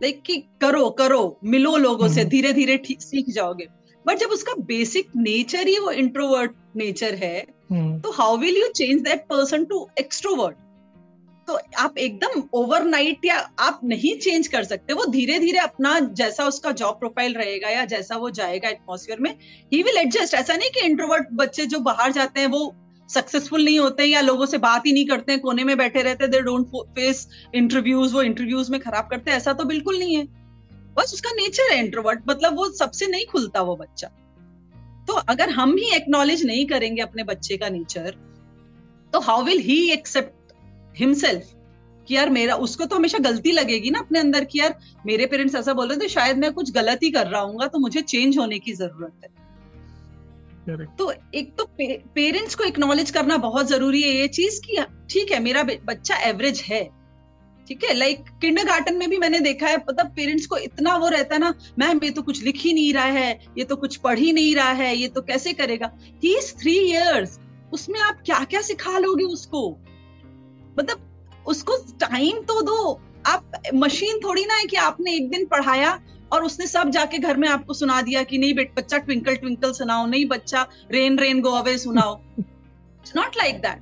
[0.02, 3.68] like कि करो करो मिलो लोगों से हम्म। धीरे धीरे सीख जाओगे।
[4.08, 7.36] बट जब उसका बेसिक नेचर ही वो इंट्रोवर्ट नेचर है
[7.72, 10.56] हम्म। तो how will you change that person to extrovert
[11.48, 16.46] तो आप एकदम ओवरनाइट या आप नहीं चेंज कर सकते वो धीरे धीरे अपना जैसा
[16.46, 19.30] उसका जॉब प्रोफ़ाइल रहेगा या जैसा वो जाएगा एटमोसफियर में
[19.74, 22.74] ही विल एडजस्ट ऐसा नहीं कि इंट्रोवर्ट बच्चे जो बाहर जाते हैं वो
[23.10, 26.02] सक्सेसफुल नहीं होते हैं या लोगों से बात ही नहीं करते हैं कोने में बैठे
[26.02, 30.16] रहते दे डोंट फेस इंटरव्यूज़ वो इंटरव्यूज़ में खराब करते हैं ऐसा तो बिल्कुल नहीं
[30.16, 30.28] है।
[30.98, 34.08] बस उसका नेचर है इंट्रोवर्ट मतलब वो सबसे नहीं खुलता वो बच्चा।
[35.08, 38.18] तो अगर हम ही एक्नॉलेज नहीं करेंगे अपने बच्चे का नेचर
[39.14, 40.54] तो how will he accept
[40.98, 41.54] himself
[42.08, 45.56] कि यार मेरा उसको तो हमेशा गलती लगेगी ना अपने अंदर कि यार मेरे पेरेंट्स
[45.56, 48.38] ऐसा बोल रहे थे शायद मैं कुछ गलत ही कर रहा हूँ तो मुझे चेंज
[48.38, 49.36] होने की ज़रूरत है।
[50.98, 54.78] तो एक तो पे, पेरेंट्स को एक्नॉलेज करना बहुत ज़रूरी है ये चीज़ कि
[55.10, 56.82] ठीक है मेरा बच्चा एवरेज है।
[57.68, 57.94] ठीक है?
[57.94, 61.40] लाइक किंडर गार्टन में भी मैंने देखा है मतलब पेरेंट्स को इतना वो रहता है
[61.42, 64.32] ना मैम ये तो कुछ लिख ही नहीं रहा है ये तो कुछ पढ़ ही
[64.34, 65.92] नहीं रहा है ये तो कैसे करेगा?
[66.24, 67.40] ही इज़ थ्री ईयर्स
[67.74, 69.70] उसमें आप क्या क्या सिखा लोगे उसको?
[70.80, 76.00] मतलब उसको टाइम तो दो। आप मशीन थोड़ी ना है कि आपने एक दिन पढ़ाया
[76.32, 79.72] और उसने सब जाके घर में आपको सुना दिया कि नहीं बेट बच्चा ट्विंकल ट्विंकल
[79.72, 82.20] सुनाओ नहीं बच्चा रेन रेन गो अवे सुनाओ।
[83.16, 83.82] नॉट लाइक दैट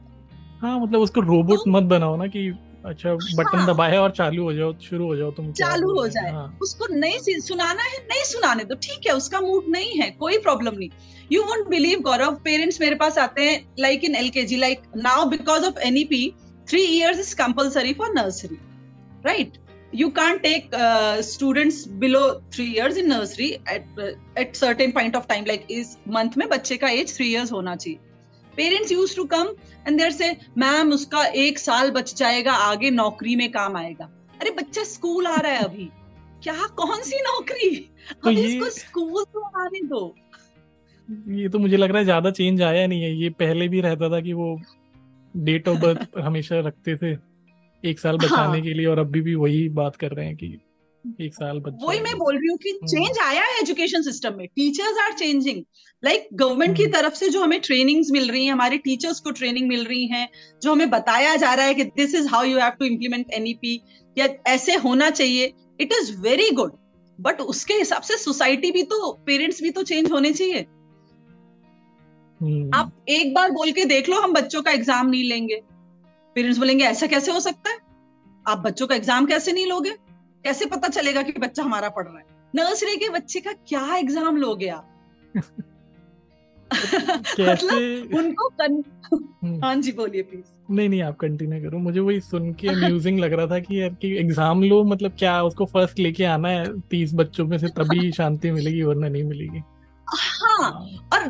[0.61, 2.49] हाँ मतलब उसको रोबोट तो, मत बनाओ ना कि
[2.85, 6.31] अच्छा बटन हाँ, दबाए और चालू हो जाओ शुरू हो जाओ तुम चालू हो जाए।
[6.31, 6.57] हाँ.
[6.61, 10.77] उसको नहीं सुनाना है नहीं सुनाने दो ठीक है उसका मूड नहीं है कोई प्रॉब्लम
[10.77, 10.89] नहीं।
[11.31, 14.81] You won't believe Gaurav parents मेरे पास आते हैं like in L K G like
[14.97, 16.23] now because of NEP
[16.69, 18.57] three years is compulsory for nursery
[19.25, 19.57] right
[19.99, 22.21] you can't take uh, students below
[22.53, 24.07] three years in nursery at uh,
[24.41, 27.75] at certain point of time like is month में बच्चे का age three years होना
[27.75, 27.99] चाहिए।
[28.57, 29.47] Parents use to come
[29.87, 34.09] and देर से ma'am उसका एक साल बच जाएगा आगे नौकरी में काम आएगा
[34.41, 35.89] अरे बच्चा स्कूल आ रहा है अभी।
[36.43, 37.69] क्या कौन सी नौकरी?
[38.23, 38.43] तो ये...
[38.47, 40.15] इसको स्कूल तो आने दो।
[41.29, 44.09] ये तो मुझे लग रहा है ज़्यादा चेंज आया नहीं है। ये पहले भी रहता
[44.09, 44.59] था कि वो
[45.35, 47.11] डेट ऑफ़ बर्थ हमेशा रखते थे
[47.83, 48.61] एक साल बचाने हाँ.
[48.61, 50.47] के लिए और अभी भी वही बात कर रहे हैं कि
[51.21, 54.37] एक साल बच्चा वही मैं बोल रही हूँ कि चेंज हम्म। आया है एजुकेशन सिस्टम
[54.37, 55.63] में। Teachers are changing
[56.03, 59.67] like government की तरफ़ से जो हमें ट्रेनिंग्स मिल रही हैं हमारे टीचर्स को ट्रेनिंग
[59.69, 60.27] मिल रही है
[60.63, 63.79] जो हमें बताया जा रहा है कि this is how you have to implement NEP
[64.17, 66.71] या ऐसे होना चाहिए it is very good
[67.19, 70.65] but उसके हिसाब से सोसाइटी भी तो पेरेंट्स भी तो चेंज होने चाहिए।
[72.41, 75.61] हम्म। आप एक बार बोल के देख लो हम बच्चों का एग्ज़ाम नहीं लेंगे।
[76.35, 77.77] पेरेंट्स बोलेंगे ऐसा कैसे हो सकता है?
[78.45, 79.89] आप बच्चों का एग्ज़ाम कैसे नहीं लोगे?
[80.45, 82.25] कैसे पता चलेगा कि बच्चा हमारा पढ़ रहा है?
[82.55, 84.89] नर्सरी के बच्चे का क्या एग्ज़ाम लोगे आप?
[86.71, 87.65] कैसे?
[87.65, 88.83] मतलब उनको कन...
[89.13, 93.19] हम्म। हाँ जी बोलिए प्लीज़ नहीं नहीं आप कंटिन्यू करो। मुझे वही सुन के अम्यूजिंग
[93.19, 96.65] लग रहा था कि यार कि एग्ज़ाम लो मतलब क्या उसको फ़र्स्ट लेके आना है
[96.89, 99.63] तीस बच्चों में से तभी शांति मिलेगी वरना नहीं मिलेगी।
[100.07, 100.71] हाँ।
[101.13, 101.27] और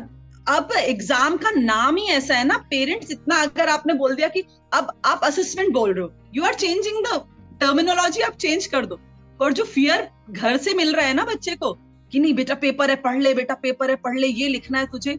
[0.48, 4.44] अब एग्ज़ाम का नाम ही ऐसा है ना पेरेंट्स इतना अगर आपने बोल दिया कि
[4.74, 7.20] अब आप असेसमेंट बोल रहे हो you are changing the
[7.60, 8.98] terminology आप चेंज कर दो।
[9.40, 11.72] और जो फियर घर से मिल रहा है ना बच्चे को
[12.12, 14.86] कि नहीं बेटा पेपर है पढ़ ले बेटा पेपर है पढ़ ले ये लिखना है
[14.86, 15.18] तुझे।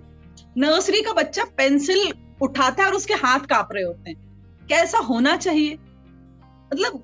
[0.58, 5.36] नर्सरी का बच्चा पेंसिल उठाता है और उसके हाथ काँप रहे होते हैं। कैसा होना
[5.38, 5.74] चाहिए?
[6.74, 7.04] मतलब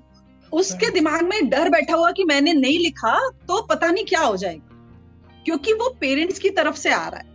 [0.52, 4.36] उसके दिमाग में डर बैठा हुआ कि मैंने नहीं लिखा तो पता नहीं क्या हो
[4.36, 4.70] जाएगा।
[5.44, 7.33] क्योंकि वो पेरेंट्स की तरफ़ से आ रहा है।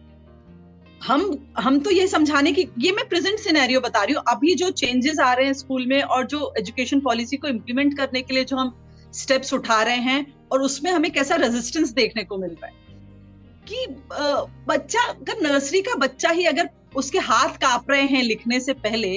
[1.02, 4.70] हम हम तो ये समझाने की, ये मैं प्रेजेंट सिनेरियो बता रही हूँ। अभी जो
[4.72, 8.44] चेंजेस आ रहे हैं स्कूल में और जो एजुकेशन पॉलिसी को इम्प्लीमेंट करने के लिए
[8.44, 8.74] जो हम
[9.14, 12.74] स्टेप्स उठा रहे हैं और उसमें हमें कैसा रेजिस्टेंस देखने को मिल रहा है।
[13.68, 13.86] कि
[14.68, 19.16] बच्चा, अगर नर्सरी का बच्चा ही अगर उसके हाथ काँप रहे हैं लिखने से पहले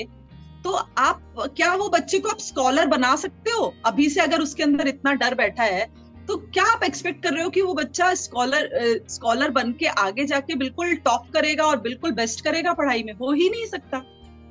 [0.65, 3.73] तो आप, क्या वो बच्चे को आप स्कॉलर बना सकते हो?
[3.87, 5.87] अभी से अगर उसके अंदर इतना डर बैठा है
[6.29, 8.69] तो क्या आप एक्सपेक्ट कर रहे हो कि वो बच्चा स्कॉलर
[9.09, 13.13] स्कॉलर बन के आगे जाके बिल्कुल टॉप करेगा और बिल्कुल बेस्ट करेगा पढ़ाई में?
[13.13, 14.03] हो ही नहीं सकता।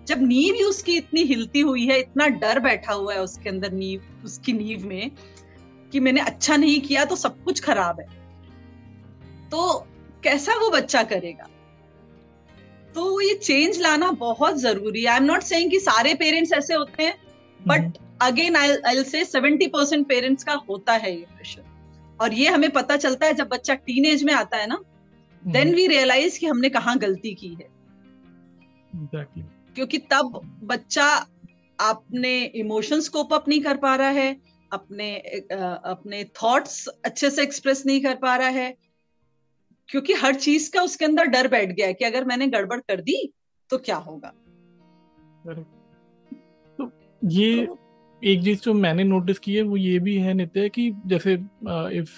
[0.07, 3.71] जब नींव ही उसकी इतनी हिलती हुई है, इतना डर बैठा हुआ है उसके अंदर
[3.71, 5.11] नींव, उसकी नींव में
[5.91, 8.05] कि मैंने अच्छा नहीं किया तो सब कुछ खराब है।
[9.51, 9.73] तो
[10.23, 11.47] कैसा वो बच्चा करेगा?
[12.95, 16.73] तो ये चेंज लाना बहुत ज़रूरी है। आई एम नॉट सेइंग कि सारे पेरेंट्स ऐसे
[16.73, 17.15] होते हैं
[17.59, 22.49] बट अगेन आई आई से सेवेंटी परसेंट पेरेंट्स का होता है ये प्रेशर और ये
[22.49, 24.79] हमें पता चलता है जब बच्चा टीन में आता है ना
[25.47, 27.67] देन वी रियलाइज़ कि हमने कहा गलती की है.
[29.03, 29.43] Exactly.
[29.75, 31.07] क्योंकि तब बच्चा
[31.79, 34.41] अपने इमोशंस कोप अप नहीं कर पा रहा है
[34.73, 35.15] अपने
[35.85, 38.75] अपने थॉट्स अच्छे से एक्सप्रेस नहीं कर पा रहा है.
[39.89, 43.01] क्योंकि हर चीज़ का उसके अंदर डर बैठ गया है कि अगर मैंने गड़बड़ कर
[43.01, 43.33] दी
[43.69, 44.33] तो क्या होगा?
[46.79, 46.91] तो
[47.29, 47.77] ये तो,
[48.21, 51.33] एक चीज़ जो मैंने नोटिस की है वो ये भी है नित्य कि जैसे
[51.97, 52.11] if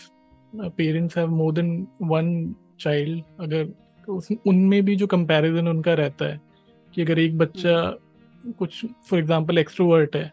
[0.71, 2.33] parents have more than one
[2.79, 3.65] child अगर
[4.07, 6.39] तो उनमें भी जो कंपैरिजन उनका रहता है
[6.93, 10.31] कि अगर एक बच्चा हम्म। कुछ फॉर एग्जांपल एक्सट्रोवर्ट है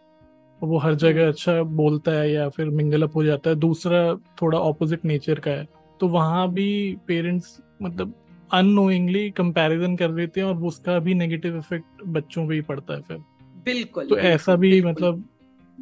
[0.60, 4.02] वो हर जगह हम्म। अच्छा बोलता है या फिर मिंगल अप हो जाता है दूसरा
[4.42, 5.68] थोड़ा ऑपोजिट नेचर का है
[6.00, 6.70] तो वहाँ भी
[7.08, 8.14] पेरेंट्स मतलब
[8.50, 13.02] अनोइंगली कंपैरिजन कर देते हैं और उसका भी नेगेटिव इफ़ेक्ट बच्चों पे ही पड़ता है
[13.02, 13.18] फिर
[13.66, 14.90] बिल्कुल तो ऐसा भी बिल्कुल.
[14.92, 15.24] मतलब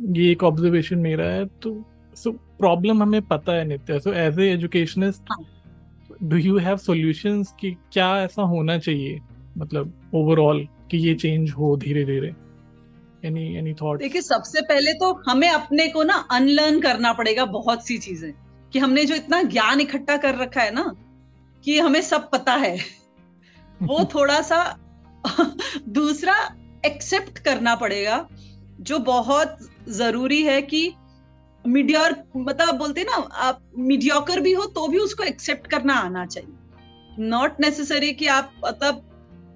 [0.00, 1.84] ये एक ऑब्जर्वेशन मेरा है तो
[2.14, 4.00] सो प्रॉब्लम हमें पता है Nitya.
[4.00, 5.44] So as a educationist
[6.22, 9.20] do you have solutions कि क्या ऐसा होना चाहिए?
[9.58, 12.34] मतलब ओवरऑल कि ये चेंज हो धीरे धीरे
[13.24, 17.86] एनी एनी थॉट देखिए सबसे पहले तो हमें अपने को ना अनलर्न करना पड़ेगा बहुत
[17.86, 18.32] सी चीज़ें।
[18.72, 20.94] कि हमने जो इतना ज्ञान इकट्ठा कर रखा है ना
[21.64, 22.78] कि हमें सब पता है।
[23.82, 24.78] वो थोड़ा सा
[25.88, 26.34] दूसरा
[26.86, 28.28] एक्सेप्ट करना पड़ेगा
[28.80, 29.58] जो बहुत
[29.88, 30.92] ज़रूरी है कि
[31.64, 37.20] मीडियर मतलब बोलते ना, आप मीडियोकर भी हो तो भी उसको एक्सेप्ट करना आना चाहिए।
[37.20, 39.04] नॉट नेसेसरी कि आप मतलब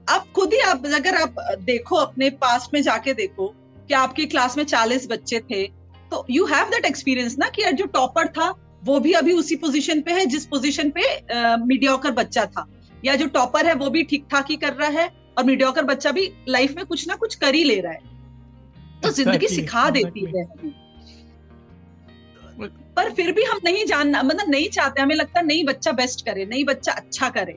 [0.09, 3.47] आप खुद ही, आप, अगर आप देखो अपने पास में जाके देखो
[3.88, 5.62] कि आपकी क्लास में चालीस बच्चे थे
[6.11, 8.51] तो यू हैव दैट एक्सपीरियंस ना कि जो टॉपर था,
[8.85, 11.03] वो भी अभी उसी पोजीशन पे है, जिस पोजीशन पे
[11.66, 12.66] मीडियोकर बच्चा था।
[13.05, 16.11] या जो टॉपर है, वो भी ठीक ठाक ही कर रहा है और मीडियोकर बच्चा
[16.11, 18.11] भी लाइफ में कुछ ना कुछ कर ही ले रहा है।
[19.02, 20.44] तो ज़िंदगी सिखा देती है।
[22.96, 26.44] पर फिर भी हम नहीं जानना मतलब नहीं चाहते हमें लगता नहीं बच्चा बेस्ट करे
[26.46, 27.56] नहीं बच्चा अच्छा करे।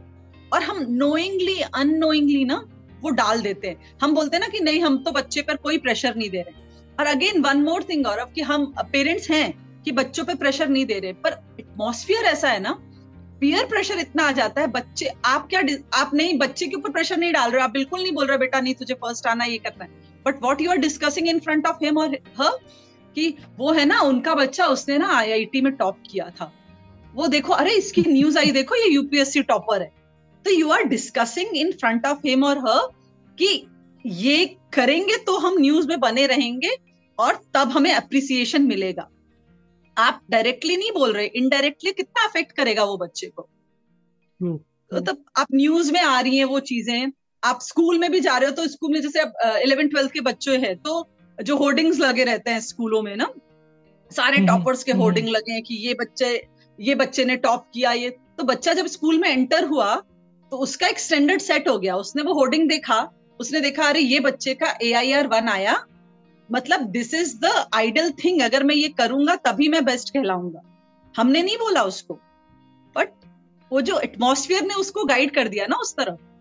[0.53, 2.63] और हम नोइंगली अनोइंगली ना
[3.01, 5.77] वो डाल देते हैं। हम बोलते हैं ना कि नहीं हम तो बच्चे पर कोई
[5.79, 6.63] प्रेशर नहीं दे रहे।
[6.99, 10.85] और again one more thing Gaurav कि हम पेरेंट्स हैं कि बच्चों पे प्रेशर नहीं
[10.85, 12.71] दे रहे। पर एटमोसफियर ऐसा है ना
[13.41, 15.61] पीयर प्रेशर इतना आ जाता है बच्चे आप क्या
[15.93, 18.37] आप नहीं बच्चे के ऊपर प्रेशर नहीं डाल रहे हो आप बिल्कुल नहीं बोल रहे
[18.37, 21.67] बेटा नहीं तुझे फ़र्स्ट आना ये करना है। But what you are discussing in front
[21.67, 22.57] of him और हर
[23.15, 26.51] कि वो है ना उनका बच्चा उसने ना आईआईटी में टॉप किया था।
[27.15, 29.91] वो देखो अरे इसकी न्यूज़ आई देखो ये यूपीएससी टॉपर है।
[30.45, 32.87] तो you are discussing in front of him और हर
[33.37, 33.67] कि
[34.05, 36.75] ये करेंगे तो हम न्यूज़ में बने रहेंगे
[37.19, 39.09] और तब हमें अप्रिसिएशन मिलेगा।
[39.97, 43.49] आप डायरेक्टली नहीं बोल रहे इनडायरेक्टली कितना अफेक्ट करेगा वो बच्चे को?
[44.91, 47.11] तो तब आप न्यूज़ में आ रही हैं वो चीज़ें।
[47.45, 50.21] आप स्कूल में भी जा रहे हो तो स्कूल में जैसे अब इलेवन ट्वेल्थ के
[50.23, 53.31] बच्चे हैं तो जो होर्डिंग्स लगे रहते हैं स्कूलों में ना
[54.11, 56.29] सारे टॉपर्स हम्म, के होर्डिंग हम्म। लगे हैं कि ये बच्चे
[56.79, 59.95] ये बच्चे ने टॉप किया ये तो बच्चा जब स्कूल में एंटर हुआ
[60.51, 62.99] तो उसका एक स्टैंडर्ड सेट हो गया उसने वो होर्डिंग देखा
[63.39, 65.75] उसने देखा अरे ये बच्चे का ए आई आर वन आया
[66.49, 70.61] मतलब this is the ideal thing अगर मैं ये करूँगा तभी मैं बेस्ट कहलाऊँगा
[71.15, 72.13] हमने नहीं बोला उसको
[72.95, 73.11] बट
[73.71, 76.34] वो जो एटमोस्फियर ने उसको गाइड कर दिया ना उस तरफ़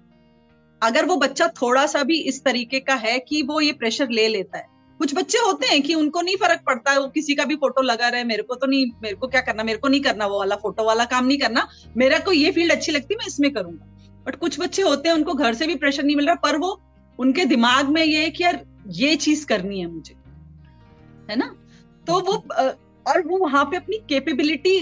[0.84, 4.26] अगर वो बच्चा थोड़ा सा भी इस तरीके का है कि वो ये प्रेशर ले
[4.28, 4.66] लेता है।
[5.00, 7.82] कुछ बच्चे होते हैं कि उनको नहीं फ़र्क पड़ता है, वो किसी का भी फ़ोटो
[7.82, 10.38] लगा रहे मेरे को तो नहीं, मेरे को क्या करना, मेरे को नहीं करना वो
[10.38, 11.66] वाला फ़ोटो वाला काम नहीं करना,
[11.96, 13.86] मेरा को ये फ़ील्ड अच्छी लगती मैं इसमें करूँगा।
[14.26, 16.80] बट कुछ बच्चे होते हैं, उनको घर से भी प्रेशर नहीं मिल रहा, पर वो,
[17.18, 20.14] उनके दिमाग में ये है कि यार, ये चीज़ करनी है मुझे,
[21.30, 21.54] है ना?
[22.06, 22.36] तो वो
[23.06, 24.78] और वो वहाँ पे अपनी कैपेबिलिटी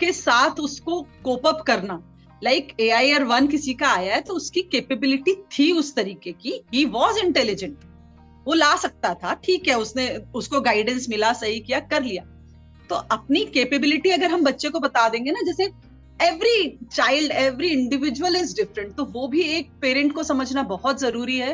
[0.00, 1.94] के साथ उसको कोप अप करना।
[2.42, 6.32] Like A I R one किसी का आया है तो उसकी कैपेबिलिटी थी उस तरीके
[6.32, 7.78] की। ही वॉज़ इंटेलिजेंट
[8.46, 12.22] वो ला सकता था, ठीक है, उसने, उसको गाइडेंस मिला, सही किया, कर लिया।
[12.90, 15.64] तो अपनी कैपेबिलिटी अगर हम बच्चे को बता देंगे ना, जैसे
[16.20, 21.36] every child every individual is different तो वो भी एक पेरेंट को समझना बहुत ज़रूरी
[21.36, 21.52] है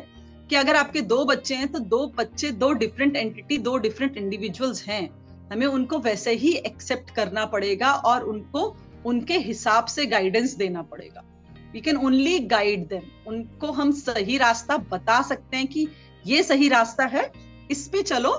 [0.50, 4.84] कि अगर आपके दो बच्चे हैं तो दो बच्चे, दो डिफरेंट एंटिटी दो डिफरेंट इंडिविजुअल्स
[4.84, 5.08] हैं।
[5.52, 8.68] हमें उनको वैसे ही एक्सेप्ट करना पड़ेगा और उनको
[9.06, 11.24] उनके हिसाब से गाइडेंस देना पड़ेगा।
[11.72, 15.86] We can only guide them उनको हम सही रास्ता बता सकते हैं कि
[16.26, 17.30] ये सही रास्ता है,
[17.70, 18.30] इस पे चलो।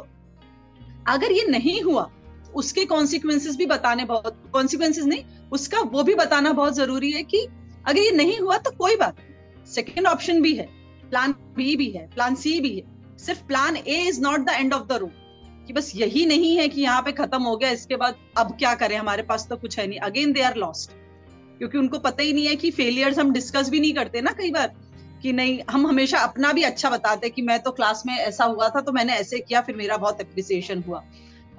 [1.08, 2.10] अगर ये नहीं हुआ,
[2.56, 7.48] उसके कॉन्सिक्वेंसेस भी बताने बहुत कॉन्सिक्वेंसेस नहीं, उसका वो भी बताना बहुत ज़रूरी है कि
[7.88, 10.68] अगर ये नहीं हुआ तो कोई बात नहीं। सेकेंड ऑप्शन भी है।
[11.10, 14.74] प्लान बी भी है। प्लान सी भी है। सिर्फ़ plan A is not the end
[14.74, 15.27] of the route
[15.68, 18.74] कि बस यही नहीं है कि यहाँ पे खत्म हो गया इसके बाद अब क्या
[18.76, 18.96] करें?
[18.98, 20.92] हमारे पास तो कुछ है नहीं। अगेन दे आर लॉस्ट
[21.58, 24.52] क्योंकि उनको पता ही नहीं है कि फेलियर्स हम डिस्कस भी नहीं करते ना कई
[24.52, 24.74] बार
[25.22, 28.70] कि नहीं हम हमेशा अपना भी अच्छा बताते कि मैं तो क्लास में ऐसा हुआ
[28.70, 31.04] था तो मैंने ऐसे किया फिर मेरा बहुत अप्रिसिएशन हुआ।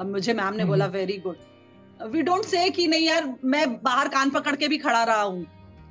[0.00, 4.08] अब मुझे मैम ने बोला very good we don't say कि नहीं यार मैं बाहर
[4.08, 5.46] कान पकड़ के भी खड़ा रहा हूँ।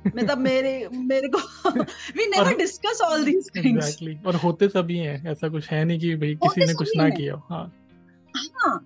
[0.06, 1.38] मतलब मेरे मेरे को
[1.70, 6.14] we never discuss all these things और होते सभी हैं ऐसा कुछ है नहीं कि
[6.16, 7.64] भाई किसी ने कुछ ना किया हाँ।
[8.34, 8.84] हाँ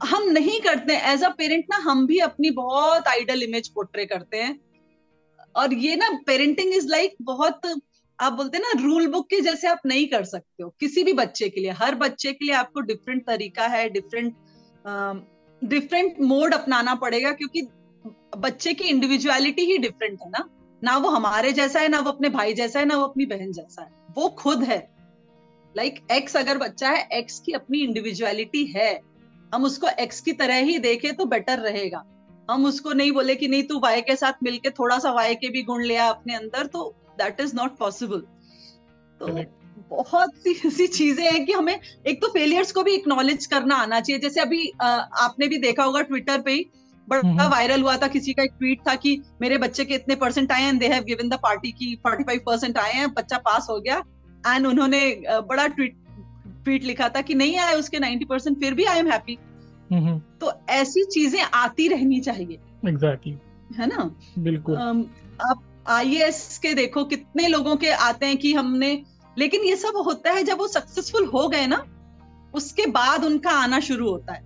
[0.00, 4.36] हम नहीं करते एज अ पेरेंट ना हम भी अपनी बहुत आइडल इमेज पोर्ट्रे करते
[4.36, 4.58] हैं।
[5.54, 7.60] और ये ना पेरेंटिंग इज़ लाइक बहुत,
[8.18, 11.12] आप बोलते हैं ना रूल बुक के जैसे आप नहीं कर सकते हो, किसी भी
[11.12, 14.34] बच्चे के लिए। हर बच्चे के लिए आपको डिफरेंट तरीका है डिफरेंट
[15.62, 17.62] डिफरेंट मोड अपनाना पड़ेगा, क्योंकि
[18.36, 20.48] बच्चे की इंडिविजुअलिटी ही डिफरेंट है ना।
[20.82, 23.52] ना वो हमारे जैसा है, ना वो अपने भाई जैसा है, ना वो अपनी बहन
[23.52, 24.78] जैसा है। वो खुद है।
[25.78, 29.00] लाइक like, एक्स अगर बच्चा है एक्स की अपनी इंडिविजुअलिटी है
[29.54, 32.02] हम उसको एक्स की तरह ही देखें तो बेटर रहेगा।
[32.50, 35.48] हम उसको नहीं बोले कि नहीं तू वाई के साथ मिलके थोड़ा सा वाई के
[35.48, 38.20] भी गुण लिया अपने अंदर तो दैट इज़ नॉट पॉसिबल
[39.20, 39.26] तो
[39.90, 44.00] बहुत सी ऐसी चीज़ें हैं कि हमें एक तो फेलियर्स को भी एक्नॉलेज करना आना
[44.00, 46.70] चाहिए। जैसे अभी आ, आपने भी देखा होगा ट्विटर पे ही
[47.08, 50.52] बड़ा वायरल हुआ था किसी का एक ट्वीट था कि मेरे बच्चे के इतने परसेंट
[50.52, 53.80] आए हैं they have given the party की 45 परसेंट आए हैं बच्चा पास हो
[53.80, 54.02] गया।
[54.46, 55.96] एंड उन्होंने बड़ा ट्वीट
[56.64, 59.38] ट्वीट लिखा था कि नहीं आए उसके 90 परसेंट फिर भी आई एम हैप्पी
[60.40, 63.80] तो ऐसी चीज़ें आती रहनी चाहिए। Exactly exactly.
[63.80, 64.16] है ना?
[64.38, 64.76] बिल्कुल।
[65.40, 66.20] आप आई
[66.62, 69.04] के देखो कितने लोगों के आते हैं कि हमने
[69.38, 71.84] लेकिन ये सब होता है जब वो सक्सेसफुल हो गए ना
[72.54, 74.42] उसके बाद उनका आना शुरू होता है।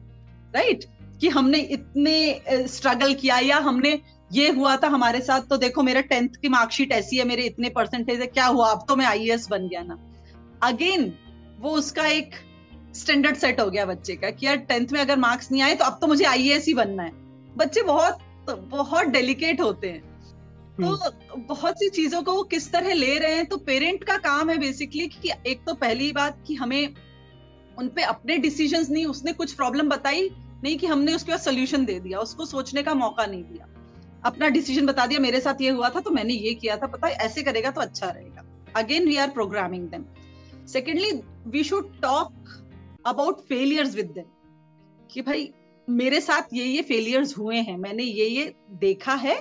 [0.54, 1.20] Right right?
[1.20, 4.00] कि हमने इतने स्ट्रगल किया या हमने
[4.32, 7.68] ये हुआ था हमारे साथ। तो देखो मेरे टेंथ की मार्कशीट ऐसी है मेरे इतने
[7.70, 8.70] परसेंटेज है क्या हुआ?
[8.70, 9.98] अब तो मैं आई बन गया ना।
[10.62, 11.12] अगेन
[11.60, 12.34] वो उसका एक
[12.96, 15.84] स्टैंडर्ड सेट हो गया बच्चे का कि यार टेंथ में अगर मार्क्स नहीं आए तो
[15.84, 17.12] अब तो मुझे आईएएस ही बनना है।
[17.56, 18.18] बच्चे बहुत
[18.50, 20.00] बहुत डेलिकेट होते हैं।
[20.72, 24.16] तो हम्म। बहुत सी चीज़ों को वो किस तरह ले रहे हैं तो पेरेंट का
[24.16, 26.94] काम है बेसिकली कि एक तो पहली बात कि हमें
[27.78, 30.30] उन पे अपने डिसीजंस नहीं उसने कुछ प्रॉब्लम बताई
[30.64, 33.66] नहीं कि हमने उसके बाद सोल्यूशन दे दिया उसको सोचने का मौका नहीं दिया।
[34.22, 37.06] अपना डिसीज़न बता दिया, मेरे साथ ये हुआ था तो मैंने ये किया था, पता
[37.06, 38.44] है, ऐसे करेगा तो अच्छा रहेगा।
[38.76, 40.04] Again we are programming them
[40.68, 41.10] secondly
[41.46, 42.48] we should talk
[43.06, 44.24] about failures with them
[45.10, 45.52] कि भाई,
[45.88, 49.36] मेरे साथ ये ये फेलियर्स हुए हैं, मैंने ये ये देखा है,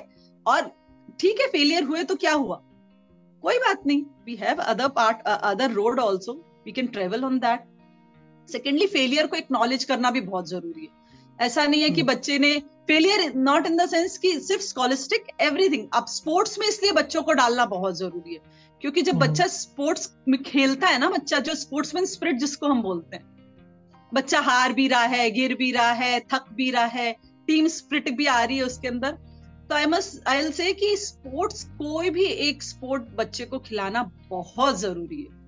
[0.46, 0.72] और
[1.20, 2.62] ठीक है फेलियर हुए तो क्या हुआ?
[3.44, 6.34] कोई बात नहीं we have other part other road also
[6.66, 7.64] we can travel on that
[8.50, 11.01] secondly failure को एक्नॉलेज करना भी बहुत ज़रूरी है।
[11.42, 15.28] ऐसा नहीं है कि हम्म। बच्चे ने failure not in the sense कि सिर्फ़ स्कॉलिस्टिक
[15.42, 18.40] एवरीथिंग अब स्पोर्ट्स में इसलिए बच्चों को डालना बहुत ज़रूरी है
[18.82, 23.16] क्योंकि जब बच्चा स्पोर्ट्स में खेलता है ना बच्चा जो स्पोर्ट्समैन स्पिरिट जिसको हम बोलते
[23.16, 23.30] हैं
[24.14, 27.12] बच्चा हार भी रहा है गिर भी रहा है थक भी रहा है
[27.48, 29.12] टीम स्प्रिट भी आ रही है उसके अंदर।
[29.70, 34.80] तो आई मस्ट आई से कि स्पोर्ट्स कोई भी एक स्पोर्ट बच्चे को खिलाना बहुत
[34.80, 35.40] ज़रूरी है।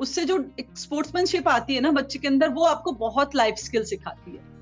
[0.00, 0.38] उससे जो
[0.76, 4.55] स्पोर्ट्समैनशिप आती है ना बच्चे के अंदर वो आपको बहुत लाइफ स्किल सिखाती है।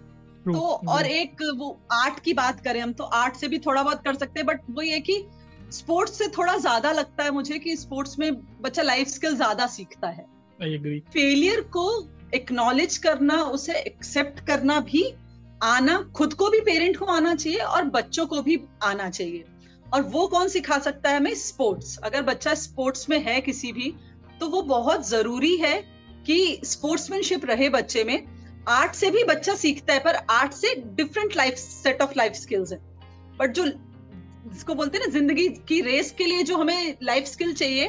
[0.45, 4.03] तो और एक वो आर्ट की बात करें हम तो आर्ट से भी थोड़ा बहुत
[4.05, 5.24] कर सकते हैं बट वो ये कि
[5.72, 8.32] स्पोर्ट्स से थोड़ा ज़्यादा लगता है मुझे कि स्पोर्ट्स में
[8.62, 10.26] बच्चा लाइफ स्किल ज़्यादा सीखता है।
[11.12, 11.86] फेलियर को
[12.34, 15.05] एक्नॉलेज करना उसे एक्सेप्ट करना भी
[15.62, 19.45] आना खुद को भी पेरेंट को आना चाहिए और बच्चों को भी आना चाहिए।
[19.86, 21.34] और वो कौन सिखा सकता है हमें?
[21.34, 23.95] स्पोर्ट्स अगर बच्चा स्पोर्ट्स में है किसी भी
[24.40, 25.76] तो वो बहुत ज़रूरी है
[26.26, 28.16] कि स्पोर्ट्समैनशिप रहे बच्चे में
[28.68, 32.72] आर्ट से भी बच्चा सीखता है, पर आर्ट से different life set of life skills
[32.72, 32.78] है।
[33.38, 33.64] बट जो
[34.46, 37.86] जिसको बोलते हैं ना, ज़िंदगी की रेस के लिए जो हमें लाइफ स्किल चाहिए,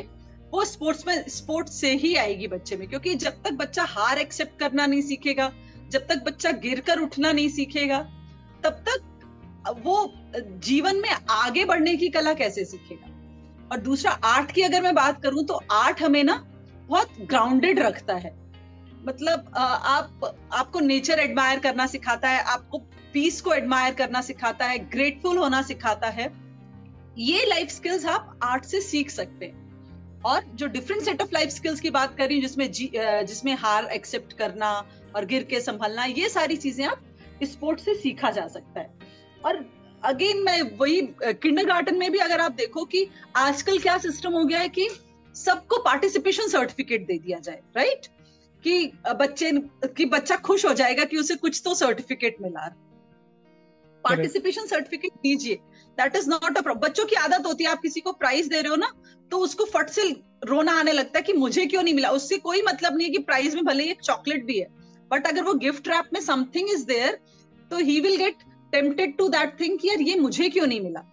[0.53, 4.59] वो स्पोर्ट्स में स्पोर्ट्स से ही आएगी बच्चे में। क्योंकि जब तक बच्चा हार एक्सेप्ट
[4.59, 5.51] करना नहीं सीखेगा,
[5.89, 7.99] जब तक बच्चा गिर कर उठना नहीं सीखेगा,
[8.63, 9.11] तब तक
[9.84, 13.11] वो जीवन में आगे बढ़ने की कला कैसे सीखेगा?
[13.71, 16.36] और दूसरा, आर्ट की अगर मैं बात करूँ तो आर्ट हमें ना
[16.88, 18.45] बहुत ग्राउंडेड रखता है।
[19.08, 22.78] मतलब आप, आपको नेचर एडमायर करना सिखाता है, आपको
[23.14, 26.32] पीस को एडमायर करना सिखाता है ग्रेटफुल होना सिखाता है।
[27.18, 29.64] ये लाइफ स्किल्स आप आर्ट से सीख सकते हैं।
[30.26, 34.72] और जो different set of life skills की बात कर जिसमें जिसमें हार एक्सेप्ट करना
[35.16, 37.01] और गिर के संभालना, ये सारी चीज़ें आप
[37.43, 38.89] स्पोर्ट से सीखा जा सकता है।
[39.45, 39.66] और
[40.03, 44.60] अगेन मैं वही किंडर में भी अगर आप देखो कि आजकल क्या सिस्टम हो गया
[44.60, 44.89] है कि
[45.36, 48.08] सबको पार्टिसिपेशन सर्टिफिकेट दे दिया जाए राइट
[48.66, 49.51] कि बच्चे
[49.89, 52.68] कि बच्चा खुश हो जाएगा कि उसे कुछ तो सर्टिफिकेट मिला।
[54.03, 55.55] पार्टिसिपेशन सर्टिफिकेट दीजिए।
[55.97, 58.61] That is not a problem बच्चों की आदत होती है, आप किसी को प्राइज दे
[58.61, 58.91] रहे हो ना
[59.32, 60.03] तो उसको फट से
[60.45, 62.09] रोना आने लगता है कि मुझे क्यों नहीं मिला?
[62.11, 64.68] उससे कोई मतलब नहीं है कि प्राइज में भले एक चॉकलेट भी है
[65.11, 67.20] बट अगर वो गिफ्ट रैप में समथिंग इज़ देयर
[67.72, 68.43] तो he will get
[68.74, 71.03] tempted to that thing यार ये मुझे क्यों नहीं मिला?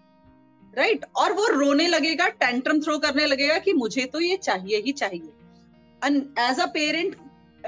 [0.74, 1.16] Right right?
[1.16, 5.32] और वो रोने लगेगा टेंट्रम थ्रो करने लगेगा कि मुझे तो ये चाहिए ही चाहिए।
[6.02, 7.16] And as a parent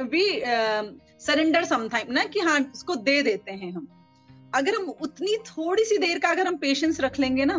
[0.02, 0.24] we
[1.20, 3.88] surrender sometime ना, कि हाँ उसको दे देते हैं हम
[4.54, 7.58] अगर हम उतनी थोड़ी सी देर का अगर हम पेशेंस रख लेंगे ना,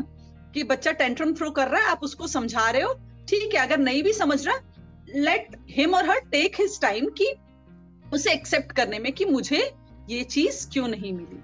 [0.53, 2.93] कि बच्चा टेंट्रम थ्रो कर रहा है, आप उसको समझा रहे हो,
[3.27, 4.59] ठीक है, अगर नहीं भी समझ रहा
[5.15, 7.33] लेट हिम और हर टेक हिज टाइम कि
[8.13, 9.59] उसे एक्सेप्ट करने में कि मुझे
[10.09, 11.39] ये चीज़ क्यों नहीं मिली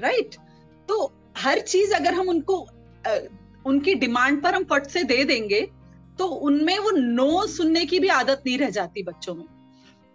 [0.00, 0.38] राइट right?
[0.88, 2.58] तो हर चीज़ अगर हम उनको
[3.66, 5.60] उनकी डिमांड पर हम फट से दे देंगे
[6.18, 9.44] तो उनमें वो नो सुनने की भी आदत नहीं रह जाती बच्चों में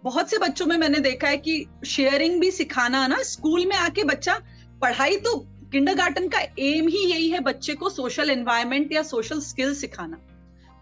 [0.04, 4.04] बहुत से बच्चों में मैंने देखा है कि शेयरिंग भी सिखाना ना स्कूल में आके
[4.04, 4.34] बच्चा
[4.82, 5.36] पढ़ाई तो
[5.72, 10.16] किंडरगार्टन का एम ही यही है बच्चे को सोशल एनवायरमेंट या सोशल स्किल सिखाना।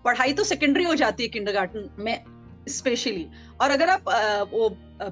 [0.05, 2.25] पढ़ाई तो सेकेंडरी हो जाती है किंडरगार्टन में
[2.69, 3.27] स्पेशली
[3.61, 4.09] और अगर आप
[4.53, 4.69] वो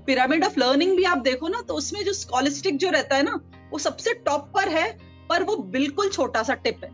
[0.07, 3.41] पिरामिड ऑफ़ लर्निंग भी आप देखो ना तो उसमें जो स्कॉलिस्टिक जो रहता है ना,
[3.73, 4.91] वो सबसे टॉप पर है,
[5.29, 6.91] पर वो बिल्कुल छोटा सा टिप है।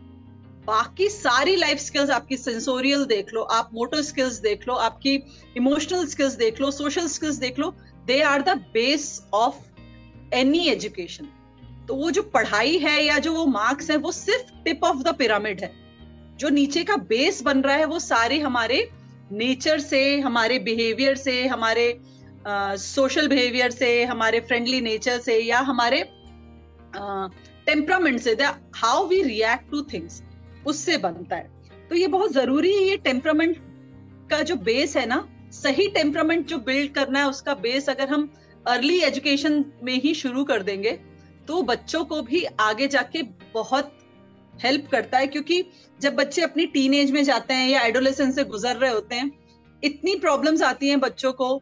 [0.65, 5.15] बाकी सारी लाइफ स्किल्स आपकी सेंसोरियल देख लो आप मोटर स्किल्स देख लो आपकी
[5.57, 9.55] इमोशनल स्किल्स देख लो सोशल स्किल्स देख लो they are the base of
[10.33, 11.27] any education
[11.87, 15.15] तो वो जो पढ़ाई है या जो वो मार्क्स है वो सिर्फ़ टिप ऑफ़ द
[15.15, 15.71] पिरामिड है।
[16.37, 18.89] जो नीचे का बेस बन रहा है वो सारे हमारे
[19.31, 22.01] नेचर से हमारे बिहेवियर से हमारे
[22.47, 26.03] सोशल uh, बिहेवियर से हमारे फ्रेंडली नेचर से या हमारे
[27.65, 28.37] टेम्परामेंट uh, से
[28.75, 30.21] how we react to things
[30.65, 31.49] उससे बनता है।
[31.89, 33.57] तो ये बहुत ज़रूरी है, ये टेम्परामेंट
[34.29, 38.31] का जो बेस है ना, सही टेम्परामेंट जो बिल्ड करना है, उसका बेस अगर हम
[38.65, 40.99] अर्ली एजुकेशन में ही शुरू कर देंगे
[41.47, 43.21] तो बच्चों को भी आगे जाके
[43.53, 43.91] बहुत
[44.53, 45.63] हेल्प करता है, क्योंकि
[45.99, 49.31] जब बच्चे अपनी टीन में जाते हैं या एडोलेसन से गुजर रहे होते हैं,
[49.83, 51.61] इतनी प्रॉब्लम्स आती हैं बच्चों को।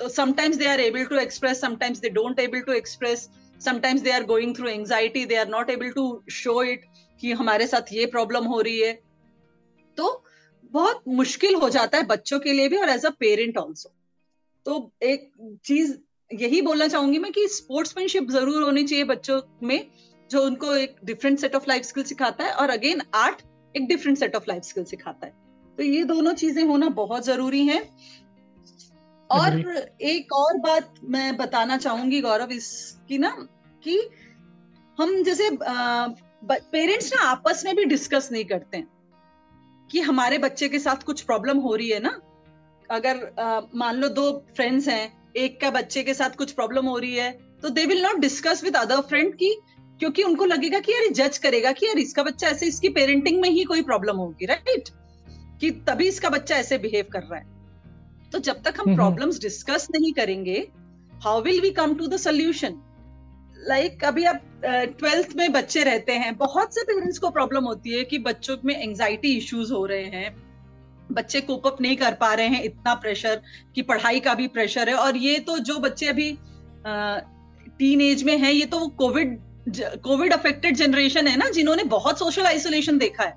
[0.00, 3.28] तो sometimes they are able to express sometimes they don't able to express
[3.60, 6.84] sometimes they are going through anxiety they are not able to show it
[7.20, 8.92] कि हमारे साथ ये प्रॉब्लम हो रही है।
[9.98, 10.24] तो
[10.72, 13.94] बहुत मुश्किल हो जाता है बच्चों के लिए भी और एज अ पेरेंट ऑल्सो
[14.66, 15.30] तो एक
[15.64, 15.96] चीज़
[16.30, 19.90] यही बोलना चाहूँगी मैं कि स्पोर्ट्समैनशिप ज़रूर होनी चाहिए बच्चों में
[20.30, 23.42] जो उनको एक different set of life skill सिखाता है और अगेन आर्ट
[23.74, 25.32] एक different set of life skill सिखाता है।
[25.78, 27.80] तो ये दोनों चीज़ें होना बहुत ज़रूरी है।
[29.30, 29.58] और
[30.02, 33.30] एक और बात मैं बताना चाहूँगी गौरव इसकी ना
[33.82, 33.98] कि
[34.98, 35.48] हम जैसे
[36.42, 38.88] पेरेंट्स ना आपस में भी डिस्कस नहीं करते हैं
[39.90, 42.18] कि हमारे बच्चे के साथ कुछ प्रॉब्लम हो रही है ना।
[42.90, 47.14] अगर मान लो दो फ्रेंड्स हैं एक का बच्चे के साथ कुछ प्रॉब्लम हो रही
[47.14, 47.30] है
[47.62, 49.54] तो they will not discuss with other friend की
[50.00, 53.48] क्योंकि उनको लगेगा कि यार जज करेगा कि यार इसका बच्चा ऐसे इसकी पेरेंटिंग में
[53.50, 54.88] ही कोई प्रॉब्लम होगी राइट
[55.60, 59.86] कि तभी इसका बच्चा ऐसे बिहेव कर रहा है। तो जब तक हम प्रॉब्लम्स डिस्कस।
[59.90, 60.66] नहीं करेंगे
[61.24, 62.80] how will we come to the solution
[63.58, 64.42] like like, अभी आप
[64.98, 68.74] ट्वेल्थ में बच्चे रहते हैं बहुत से पेरेंट्स को प्रॉब्लम होती है कि बच्चों में
[68.76, 70.36] एंजाइटी इश्यूज़ हो रहे हैं।
[71.12, 73.40] बच्चे कोप अप नहीं कर पा रहे हैं इतना प्रेशर
[73.74, 76.30] कि पढ़ाई का भी प्रेशर है। और ये तो जो बच्चे अभी
[77.78, 79.38] टीन एज में है ये तो वो कोविड
[80.02, 83.36] कोविड अफेक्टेड जनरेशन है ना जिन्होंने बहुत सोशल आइसोलेशन देखा है।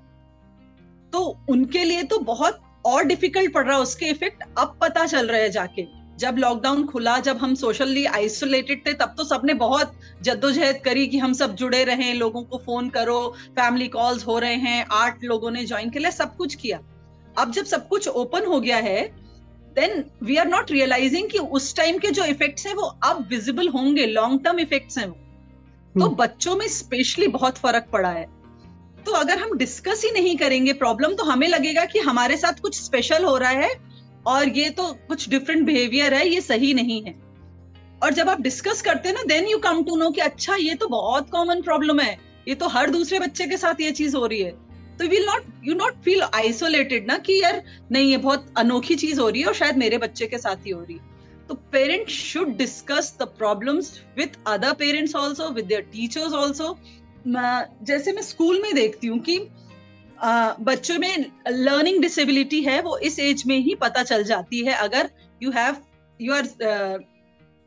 [1.12, 5.26] तो उनके लिए तो बहुत और डिफ़िकल्ट पड़ रहा है उसके इफ़ेक्ट अब पता चल
[5.26, 5.82] रहे हैं जाके।
[6.22, 9.92] जब लॉकडाउन खुला जब हम सोशली आइसोलेटेड थे तब तो सबने बहुत
[10.22, 13.18] जद्दोजहद करी कि हम सब जुड़े रहें लोगों को फ़ोन करो
[13.56, 16.78] फैमिली कॉल्स हो रहे हैं आठ लोगों ने ज्वाइन किया सब कुछ किया।
[17.38, 19.00] अब जब सब कुछ ओपन हो गया है
[19.76, 23.68] then we are not realising कि उस टाइम के जो इफेक्ट्स हैं वो अब विजिबल
[23.68, 26.18] होंगे लॉन्ग टर्म इफेक्ट्स हैं वो। तो hmm.
[26.18, 28.26] बच्चों में स्पेशली बहुत फ़र्क पड़ा है।
[29.06, 32.80] तो अगर हम डिस्कस ही नहीं करेंगे प्रॉब्लम तो हमें लगेगा कि हमारे साथ कुछ
[32.82, 33.91] स्पेशल हो रहा है
[34.26, 37.14] और ये तो कुछ डिफरेंट बिहेवियर है, ये सही नहीं है।
[38.02, 40.74] और जब आप डिस्कस करते हैं ना then you come to know कि अच्छा ये
[40.74, 42.18] तो बहुत कॉमन प्रॉब्लम है।
[42.48, 44.50] ये तो हर दूसरे बच्चे के साथ ये चीज़ हो रही है।
[44.98, 47.62] तो will not you not feel isolated ना कि यार,
[47.92, 50.70] नहीं, ये बहुत अनोखी चीज़ हो रही है और शायद मेरे बच्चे के साथ ही
[50.70, 51.10] हो रही है।
[51.48, 56.76] तो parent should discuss the problems with other parents also with teachers also
[57.26, 59.38] जैसे मैं स्कूल में देखती हूँ कि
[60.22, 65.10] बच्चों में लर्निंग डिसेबिलिटी है वो इस एज में ही पता चल जाती है। अगर
[65.42, 65.76] you have
[66.20, 66.48] you are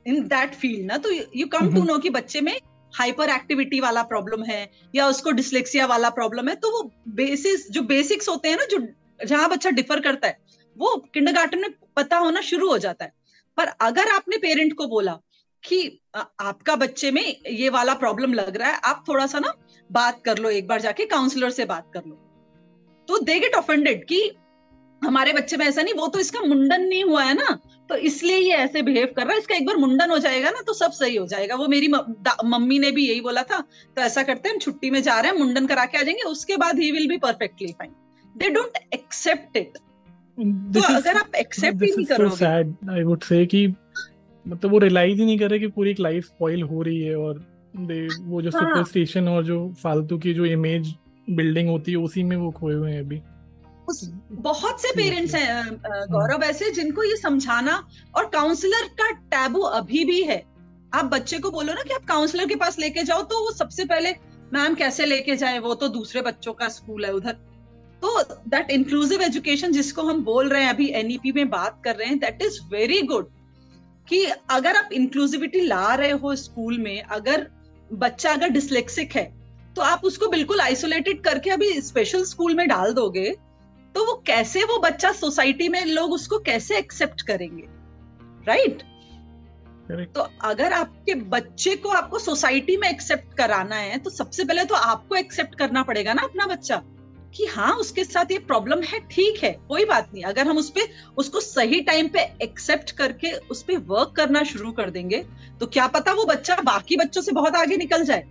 [0.06, 2.58] in that field ना तो यू कम टू नो कि बच्चे में
[2.94, 6.82] हाइपर एक्टिविटी वाला प्रॉब्लम है या उसको डिसलेक्सिया वाला प्रॉब्लम है तो वो
[7.16, 8.80] बेसिस जो बेसिक्स होते हैं ना जो
[9.26, 10.38] जहाँ बच्चा डिफर करता है
[10.78, 13.14] वो किंडरगार्टन में पता होना शुरू हो जाता है।
[13.58, 15.18] पर अगर आपने पेरेंट को बोला
[15.64, 15.80] कि
[16.16, 19.54] आपका बच्चे में ये वाला प्रॉब्लम लग रहा है आप थोड़ा सा ना
[19.90, 22.20] बात कर लो एक बार जाके काउंसलर से बात कर लो।
[23.08, 24.32] तो दे गेट ऑफेंडेड कि
[25.04, 28.38] हमारे बच्चे में ऐसा नहीं वो तो इसका मुंडन नहीं हुआ है ना तो इसलिए
[28.38, 30.92] ये ऐसे बिहेव कर रहा है इसका एक बार मुंडन हो जाएगा ना तो सब
[30.92, 31.88] सही हो जाएगा। वो मेरी
[32.46, 33.60] मम्मी ने भी यही बोला था
[33.96, 36.22] तो ऐसा करते हैं हम छुट्टी में जा रहे हैं मुंडन करा के आ जाएँगे
[36.22, 37.92] उसके बाद he will be perfectly fine
[38.38, 39.78] they don't accept it
[40.74, 42.46] तो अगर आप एक्सेप्ट ही नहीं करोगे
[42.92, 43.68] आई वुड से कि
[44.48, 47.16] मतलब वो रियलाइज़ ही नहीं कर रहे कि पूरी एक लाइफ स्पॉइल हो रही है
[47.16, 47.40] और
[47.78, 50.94] दे वो जो सुपरस्टिशन हाँ। और जो फालतू की जो इमेज
[51.28, 53.22] बिल्डिंग होती है उसी में वो खोए हुए हैं अभी।
[53.90, 55.78] उस बहुत से पेरेंट्स हैं
[56.12, 57.76] गौरव ऐसे जिनको ये समझाना
[58.16, 60.44] और काउंसलर का टैबू अभी भी है।
[60.94, 63.86] आप बच्चे को बोलो ना कि आप काउंसलर के पास लेके जाओ तो वो सबसे
[63.86, 64.12] पहले
[64.54, 65.60] मैम कैसे लेके जाए?
[65.60, 67.34] वो तो दूसरे बच्चों का स्कूल है उधर।
[68.02, 71.96] तो दैट इंक्लूसिव एजुकेशन जिसको हम बोल रहे हैं अभी एनईपी e में बात कर
[71.96, 73.30] रहे हैं दैट इज़ वेरी गुड
[74.08, 77.48] कि अगर आप इंक्लूसिविटी ला रहे हो स्कूल में अगर
[77.90, 79.24] बच्चा अगर डिसलेक्सिक है
[79.76, 83.30] तो आप उसको बिल्कुल आइसोलेटेड करके अभी स्पेशल स्कूल में डाल दोगे
[83.96, 87.64] तो वो कैसे वो बच्चा सोसाइटी में लोग उसको कैसे एक्सेप्ट करेंगे?
[88.48, 90.14] Right right?
[90.16, 94.76] तो अगर आपके बच्चे को आपको सोसाइटी में एक्सेप्ट कराना है तो सबसे पहले तो
[94.76, 96.82] आपको एक्सेप्ट करना पड़ेगा ना अपना बच्चा
[97.36, 100.70] कि हाँ उसके साथ ये प्रॉब्लम है ठीक है कोई बात नहीं। अगर हम उस
[100.70, 105.26] पर उसको सही टाइम पे एक्सेप्ट करके उस पर वर्क करना शुरू कर देंगे
[105.60, 108.24] तो क्या पता वो बच्चा बाकी बच्चों से बहुत आगे निकल जाए।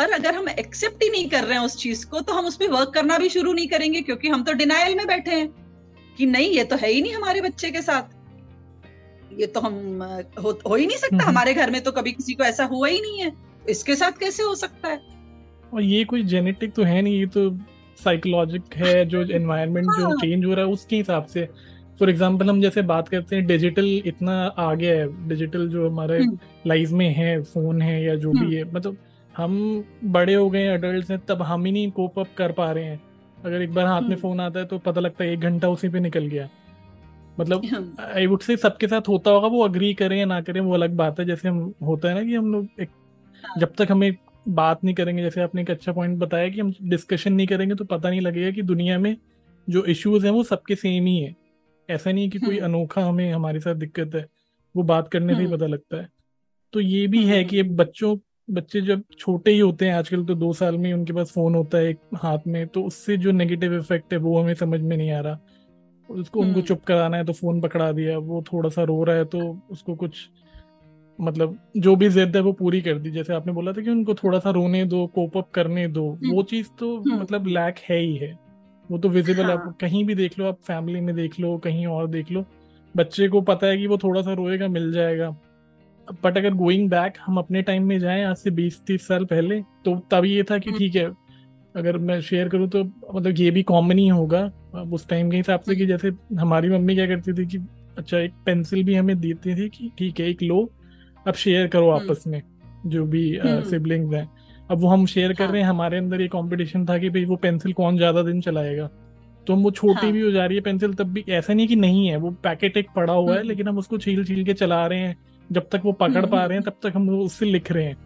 [0.00, 2.56] पर अगर हम एक्सेप्ट ही नहीं कर रहे हैं उस चीज़ को तो हम उस
[2.56, 5.48] पर वर्क करना भी शुरू नहीं करेंगे क्योंकि हम तो डिनाइल में बैठे हैं
[6.18, 8.18] कि नहीं ये तो है ही नहीं हमारे बच्चे के साथ
[9.32, 9.74] ये तो हम
[10.38, 13.00] हो, हो ही नहीं सकता। हमारे घर में तो कभी किसी को ऐसा हुआ ही
[13.00, 13.32] नहीं है
[13.68, 15.00] इसके साथ कैसे हो सकता है
[15.74, 17.50] और ये कोई जेनेटिक तो है नहीं ये तो
[17.98, 21.48] साइकोलॉजिक है जो एनवायरनमेंट जो चेंज हाँ। हो रहा है उसके हिसाब से
[21.98, 26.18] फॉर एग्ज़ाम्पल हम जैसे बात करते हैं डिजिटल इतना आ गया है डिजिटल जो हमारे
[26.66, 28.96] लाइफ हम्म। में है फ़ोन है या जो भी हम्म। है मतलब
[29.40, 32.84] हम बड़े हो गए अडल्ट हैं तब हम ही नहीं कोप अप कर पा रहे
[32.84, 33.00] हैं
[33.44, 35.68] अगर एक बार हाथ में फ़ोन हम्म। आता है तो पता लगता है एक घंटा
[35.68, 36.48] उसी पे निकल गया
[37.40, 40.74] मतलब आई वुड से सबके साथ होता होगा वो अग्री करें या ना करें वो
[40.74, 42.88] अलग बात है जैसे हम होता है ना कि हम लोग एक
[43.44, 44.16] हाँ। जब तक हमें
[44.48, 47.84] बात नहीं करेंगे जैसे आपने एक अच्छा पॉइंट बताया कि हम डिस्कशन नहीं करेंगे तो
[47.84, 49.16] पता नहीं लगेगा कि दुनिया में
[49.68, 51.36] जो इश्यूज़ हैं वो सबके सेम ही है
[51.88, 54.26] ऐसा नहीं है कि कोई हम्म। अनोखा हमें हमारे साथ दिक्कत है
[54.76, 56.08] वो बात करने से ही हम्म। पता लगता है
[56.72, 58.16] तो ये भी है कि। बच्चों
[58.50, 61.78] बच्चे जब छोटे ही होते हैं आजकल तो दो साल में उनके पास फ़ोन होता
[61.78, 65.10] है एक हाथ में तो उससे जो नेगेटिव इफ़ेक्ट है वो हमें समझ में नहीं
[65.10, 65.38] आ रहा
[66.08, 69.24] उसको उनको चुप कराना है तो फ़ोन पकड़ा दिया वो थोड़ा सा रो रहा है
[69.24, 69.40] तो
[69.70, 70.28] उसको कुछ
[71.18, 74.14] मतलब जो भी जिद है वो पूरी कर दी जैसे आपने बोला था कि उनको
[74.14, 77.78] थोड़ा सा रोने दो कोप अप करने दो हम्म। वो चीज़ तो हम्म। मतलब लैक
[77.88, 78.38] है ही है
[78.90, 79.52] वो तो विजिबल हाँ.
[79.52, 82.44] आप कहीं भी देख लो आप फैमिली में देख लो कहीं और देख लो
[82.94, 85.36] बच्चे को पता है कि वो थोड़ा सा रोएगा मिल जाएगा
[86.24, 89.60] बट अगर गोइंग बैक हम अपने टाइम में जाएँ आज से बीस तीस साल पहले
[89.84, 91.10] तो तब ये था कि हम्म। ठीक है
[91.74, 94.50] अगर मैं शेयर करूँ तो मतलब ये भी कॉमन ही होगा
[94.92, 97.58] उस टाइम के हिसाब से कि हम्म। जैसे हमारी मम्मी क्या करती थी कि
[97.98, 100.68] अच्छा एक पेंसिल भी हमें देती थी कि ठीक है एक लो
[101.26, 102.42] अब शेयर करो हम्म। आपस में
[102.86, 104.28] जो भी सिबलिंग्स हैं
[104.70, 105.52] अब वो हम शेयर कर हाँ.
[105.52, 108.90] रहे हैं हमारे अंदर ये कंपटीशन था कि भाई वो पेंसिल कौन ज़्यादा दिन चलाएगा
[109.46, 110.12] तो हम वो छोटी हाँ.
[110.12, 112.76] भी हो जा रही है पेंसिल तब भी ऐसा नहीं कि नहीं है वो पैकेट
[112.76, 115.16] एक पड़ा हुआ है लेकिन हम उसको छील छील के चला रहे हैं
[115.50, 117.96] जब तक वो पकड़ पा रहे हैं तब तक हम उससे लिख रहे हैं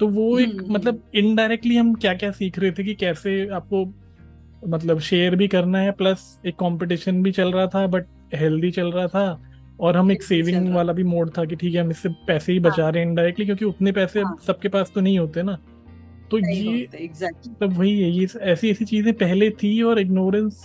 [0.00, 3.84] तो वो एक हम्म। मतलब इनडायरेक्टली हम क्या क्या सीख रहे थे कि कैसे आपको
[4.66, 8.92] मतलब शेयर भी करना है प्लस एक कंपटीशन भी चल रहा था बट हेल्दी चल
[8.92, 9.24] रहा था
[9.80, 12.58] और हम एक सेविंग वाला भी मोड था कि ठीक है हम इससे पैसे ही
[12.58, 14.36] हाँ। बचा रहे हैं इनडायरेक्टली क्योंकि उतने पैसे हाँ.
[14.46, 15.58] सबके पास तो नहीं होते ना
[16.30, 17.08] तो ये
[17.60, 20.62] तब वही है ये ऐसी ऐसी चीज़ें पहले थी और इग्नोरेंस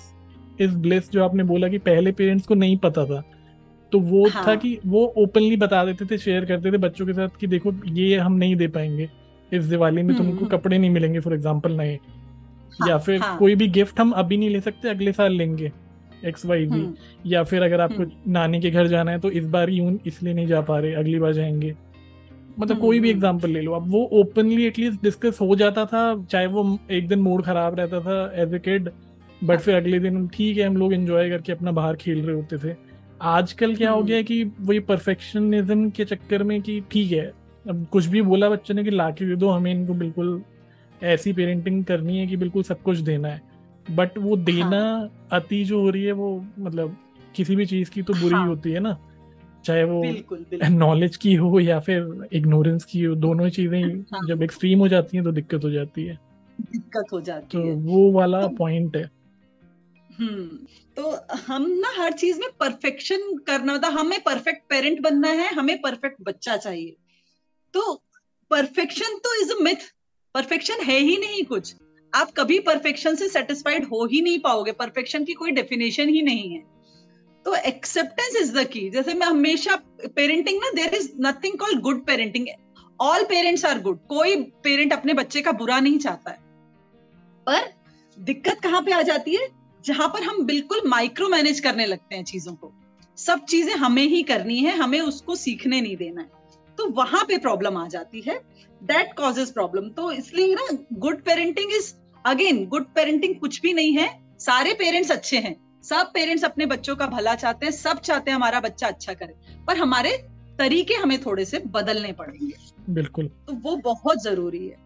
[0.61, 3.23] इज़ ब्लेस जो आपने बोला कि पहले पेरेंट्स को नहीं पता था
[3.91, 4.43] तो वो हाँ.
[4.47, 7.73] था कि वो ओपनली बता देते थे शेयर करते थे बच्चों के साथ कि देखो
[7.87, 9.09] ये हम नहीं दे पाएँगे।
[9.51, 13.37] इस दिवाली में तुमको हम्म। कपड़े नहीं मिलेंगे फॉर एग्ज़ाम्पल नए। हाँ, या फिर हाँ.
[13.37, 15.71] कोई भी गिफ्ट हम अभी नहीं ले सकते अगले साल लेंगे
[16.25, 16.85] एक्स वाई जी
[17.25, 20.33] या फिर अगर आपको हम्म। नानी के घर जाना है तो इस बार यूँ इसलिए
[20.33, 21.75] नहीं जा पा रहे अगली बार जाएँगे।
[22.59, 26.01] मतलब हम्म, कोई भी एग्ज़ाम्पल ले लो। अब वो ओपनली एटलीस्ट डिस्कस हो जाता था
[26.23, 28.89] चाहे वो एक दिन मूड खराब रहता था एज ए किड
[29.41, 32.57] बट फिर अगले दिन ठीक है हम लोग एंजॉय करके अपना बाहर खेल रहे होते
[32.57, 32.75] थे।
[33.21, 37.33] आजकल क्या हो गया कि वही परफेक्शनिज्म के चक्कर में कि ठीक है
[37.69, 40.41] अब कुछ भी बोला बच्चे ने कि ला के दे दो हमें इनको बिल्कुल
[41.03, 43.41] ऐसी पेरेंटिंग करनी है कि बिल्कुल सब कुछ देना है।
[43.91, 45.27] बट वो देना हाँ.
[45.31, 46.97] अति जो हो रही है वो मतलब
[47.35, 48.47] किसी भी चीज़ की तो बुरी हाँ.
[48.47, 48.97] होती है ना।
[49.65, 50.03] चाहे वो
[50.69, 54.27] नॉलेज की हो या फिर इग्नोरेंस की हो दोनों चीज़ें हाँ.
[54.27, 56.17] जब एक्सट्रीम हो जाती हैं तो दिक्कत हो जाती है।
[56.61, 59.16] दिक्कत हो जाती तो है। वो वाला तो, पॉइंट है। हम्म
[60.19, 65.81] तो हम ना हर चीज़ में परफेक्शन करना होता हमें परफेक्ट पेरेंट बनना है, हमें
[65.81, 66.95] परफेक्ट बच्चा चाहिए।
[67.73, 68.03] तो
[68.51, 69.75] परफेक्शन तो इज़ अ मिथ,
[70.35, 71.75] परफेक्शन है ही नहीं कुछ।
[72.15, 76.49] आप कभी परफेक्शन से सेटिस्फाइड हो ही नहीं पाओगे, परफेक्शन की कोई डेफिनेशन ही नहीं
[76.53, 76.63] है।
[77.45, 79.75] तो एक्सेप्टेंस इज़ द की जैसे मैं हमेशा
[80.15, 82.47] पेरेंटिंग ना there is nothing called good parenting
[83.01, 86.37] all parents are good कोई पेरेंट अपने बच्चे का बुरा नहीं चाहता है।
[87.45, 87.73] पर
[88.19, 89.56] दिक्कत कहाँ पे आ जाती है?
[89.85, 92.71] जहाँ पर हम बिल्कुल माइक्रो मैनेज करने लगते हैं चीज़ों को।
[93.17, 96.29] सब चीज़ें हमें ही करनी है हमें उसको सीखने नहीं देना है।
[96.77, 98.39] तो वहाँ पे प्रॉब्लम आ जाती है।
[98.83, 101.93] दैट कॉजेज प्रॉब्लम तो इसलिए ना good parenting is
[102.25, 104.09] again good parenting कुछ भी नहीं है।
[104.39, 108.35] सारे पेरेंट्स अच्छे हैं। सब पेरेंट्स अपने बच्चों का भला चाहते हैं सब चाहते हैं
[108.35, 109.33] हमारा बच्चा अच्छा करे।
[109.67, 110.11] पर हमारे
[110.59, 112.53] तरीके हमें थोड़े से बदलने पड़ेंगे।
[112.89, 114.85] बिल्कुल। तो वो बहुत ज़रूरी है।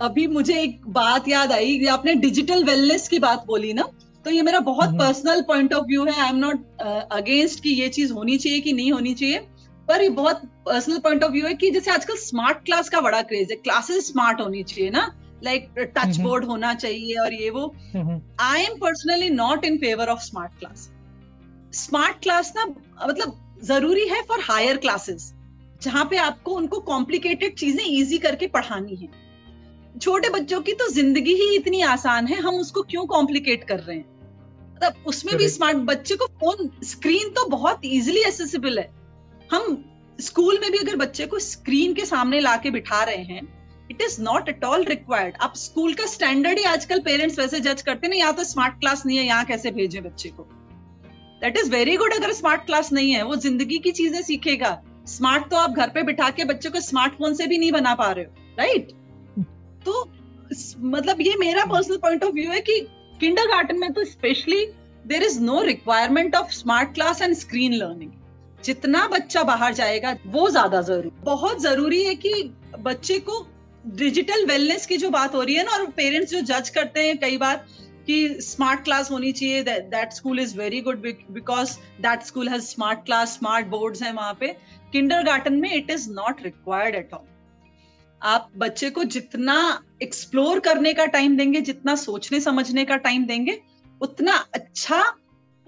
[0.00, 3.88] अभी मुझे एक बात याद आई आपने डिजिटल वेलनेस की बात बोली ना?
[4.26, 6.80] तो ये मेरा बहुत पर्सनल पॉइंट ऑफ़ व्यू है। आई एम नॉट
[7.12, 9.38] अगेंस्ट कि ये चीज़ होनी चाहिए कि नहीं होनी चाहिए
[9.88, 13.20] पर ये बहुत पर्सनल पॉइंट ऑफ़ व्यू है कि जैसे आजकल स्मार्ट क्लास का बड़ा
[13.22, 15.04] क्रेज है। क्लासेस स्मार्ट होनी चाहिए ना।
[15.44, 17.66] लाइक टच बोर्ड होना चाहिए और ये वो।
[18.40, 20.88] I am personally not in favour of smart class
[21.74, 22.64] smart class ना
[23.06, 25.32] मतलब ज़रूरी है फॉर हायर क्लासेस
[25.82, 29.08] जहाँ पे आपको उनको कॉम्प्लिकेटेड चीज़ें इजी करके पढ़ानी है।
[30.00, 33.96] छोटे बच्चों की तो ज़िंदगी ही इतनी आसान है हम उसको क्यों कॉम्प्लिकेट कर रहे
[33.96, 34.04] हैं?
[34.76, 38.90] मतलब उसमें भी स्मार्ट बच्चे को फ़ोन स्क्रीन तो बहुत इजीली एसेसिबल है।
[39.50, 39.84] हम
[40.18, 43.42] स्कूल में भी अगर बच्चे को स्क्रीन के सामने लाके बिठा रहे हैं
[43.90, 47.82] it is not at all required आप स्कूल का स्टैंडर्ड ही आजकल पेरेंट्स वैसे जज
[47.82, 50.42] करते ना यहाँ तो स्मार्ट क्लास नहीं है यहाँ कैसे भेजे बच्चे को?
[51.42, 55.50] दैट इज़ वेरी गुड अगर स्मार्ट क्लास नहीं है वो ज़िंदगी की चीज़ें सीखेगा। स्मार्ट
[55.50, 58.24] तो आप घर पे बिठा के बच्चे को स्मार्टफ़ोन से भी नहीं बना पा रहे
[58.24, 59.44] हो राइट right?
[59.84, 60.04] तो
[60.88, 62.80] मतलब ये मेरा पर्सनल पॉइंट ऑफ़ व्यू है कि
[63.20, 64.64] किंडर गार्डन में तो specially
[65.06, 68.10] there is no requirement of smart class and screen learning
[68.64, 72.32] जितना बच्चा बाहर जाएगा, वो ज़्यादा ज़रूरी बहुत ज़रूरी है कि
[72.80, 73.46] बच्चे को
[73.96, 77.16] डिजिटल वेलनेस की जो बात हो रही है ना, और पेरेंट्स जो जज करते हैं
[77.18, 77.64] कई बार
[78.06, 83.04] कि स्मार्ट क्लास होनी चाहिए that school is very good because that school has smart
[83.06, 84.54] class smart boards हैं वहाँ पे।
[84.92, 87.26] किंडर गार्डन में it is not required at all
[88.22, 89.56] आप बच्चे को जितना
[90.02, 93.60] एक्सप्लोर करने का टाइम देंगे जितना सोचने समझने का टाइम देंगे
[94.00, 95.02] उतना अच्छा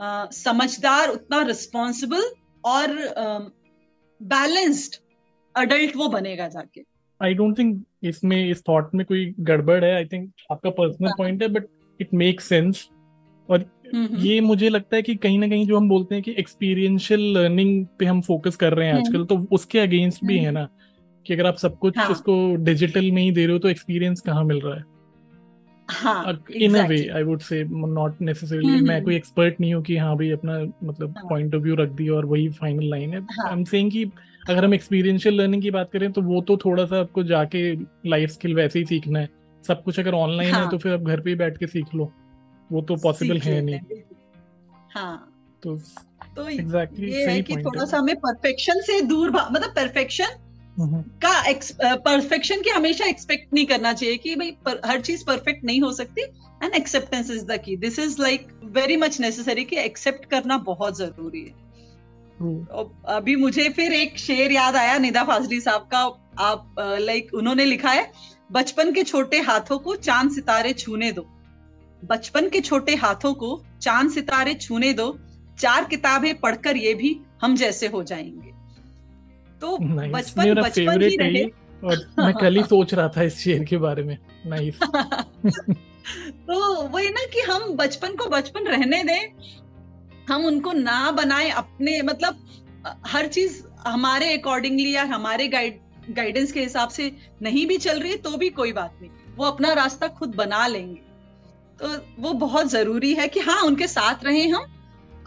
[0.00, 2.24] आ, समझदार उतना रिस्पॉन्सिबल
[2.64, 2.92] और
[4.20, 4.94] बैलेंस्ड
[5.56, 6.80] अडल्ट वो बनेगा जाके।
[7.20, 11.42] आई डोंट थिंक इसमें इस थॉट में कोई गड़बड़ है। आई थिंक आपका पर्सनल पॉइंट
[11.42, 11.66] हाँ। है बट
[12.00, 12.88] इट मेक सेंस
[13.48, 17.20] और ये मुझे लगता है कि कहीं ना कहीं जो हम बोलते हैं कि एक्सपीरियंशियल
[17.20, 20.68] लर्निंग पे हम फोकस कर रहे हैं हम्म। आजकल तो उसके अगेंस्ट भी है ना।
[21.28, 22.08] कि अगर आप सब कुछ हाँ.
[22.08, 24.84] उसको डिजिटल में ही दे रहे हो तो एक्सपीरियंस कहाँ मिल रहा है?
[26.56, 30.16] In a way I would say not necessarily मैं कोई एक्सपर्ट नहीं हूँ कि हाँ
[30.16, 33.64] भाई अपना मतलब पॉइंट ऑफ़ व्यू रख दिया और वही फाइनल लाइन है। आई एम
[33.64, 34.04] सेइंग कि
[34.50, 37.72] अगर हम एक्सपीरियंशियल लर्निंग की बात करें तो वो तो थोड़ा सा आपको जाके
[38.06, 39.28] लाइफ स्किल वैसे ही सीखना है।
[39.64, 40.64] सब कुछ अगर ऑनलाइन हाँ.
[40.64, 42.12] है। तो फिर आप घर पे ही बैठ के सीख लो।
[42.70, 43.78] वो तो पॉसिबल है नहीं।
[44.94, 45.16] हाँ
[45.62, 45.76] तो
[46.36, 50.47] तो exactly ये है कि थोड़ा सा हमें परफेक्शन से दूर मतलब परफेक्शन हम्म।
[50.80, 55.80] का परफेक्शन की हमेशा एक्सपेक्ट नहीं करना चाहिए कि भाई पर, हर चीज़ परफेक्ट नहीं
[55.80, 56.22] हो सकती।
[56.64, 60.98] And acceptance is the key this is like very much necessary कि एक्सेप्ट करना बहुत
[60.98, 61.66] ज़रूरी है।
[63.08, 66.00] अभी मुझे फिर एक शेर याद आया निदा फाजली साहब का।
[66.40, 68.10] आप लाइक उन्होंने लिखा है
[68.50, 71.26] बचपन के छोटे हाथों को चाँद सितारे छूने दो।
[72.02, 75.18] बचपन के छोटे हाथों को चाँद सितारे छूने दो।
[75.58, 78.52] चार किताबें पढ़कर ये भी हम जैसे हो जाएँगे।
[79.60, 81.44] तो बचपन बचपन ही रहे।
[81.84, 84.78] और मैं कल ही सोच रहा था इस शेर के बारे में। नाइस
[86.48, 89.32] तो वही ना कि हम बचपन को बचपन रहने दें
[90.28, 92.44] हम उनको ना बनाए अपने मतलब
[93.06, 95.78] हर चीज़ हमारे अकॉर्डिंगली या हमारे गाइड
[96.10, 97.10] गाइडेंस के हिसाब से
[97.42, 100.66] नहीं भी चल रही है तो भी कोई बात नहीं। वो अपना रास्ता खुद बना
[100.66, 101.00] लेंगे।
[101.80, 101.88] तो
[102.22, 104.64] वो बहुत ज़रूरी है कि हाँ उनके साथ रहे हम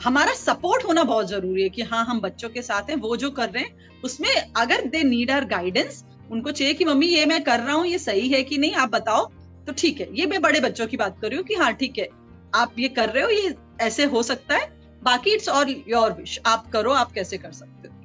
[0.03, 3.29] हमारा सपोर्ट होना बहुत ज़रूरी है कि हाँ हम बच्चों के साथ हैं वो जो
[3.31, 7.41] कर रहे हैं उसमें अगर दे नीड आर गाइडेंस उनको चाहिए कि मम्मी ये मैं
[7.43, 9.25] कर रहा हूँ ये सही है कि नहीं आप बताओ।
[9.67, 11.97] तो ठीक है ये मैं बड़े बच्चों की बात कर रही हूँ कि हाँ ठीक
[11.99, 12.07] है
[12.55, 14.69] आप ये कर रहे हो ये ऐसे हो सकता है।
[15.03, 17.95] बाकी इट्स और योर विश आप करो आप कैसे कर सकते हो?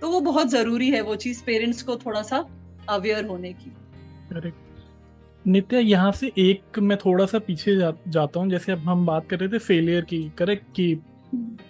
[0.00, 2.44] तो वो बहुत ज़रूरी है वो चीज़ पेरेंट्स को थोड़ा सा
[2.88, 3.72] अवेयर होने की।
[5.44, 9.28] नित्या यहाँ से एक मैं थोड़ा सा पीछे जा, जाता हूँ जैसे अब हम बात
[9.30, 10.94] कर रहे थे फेलियर की करेक्ट की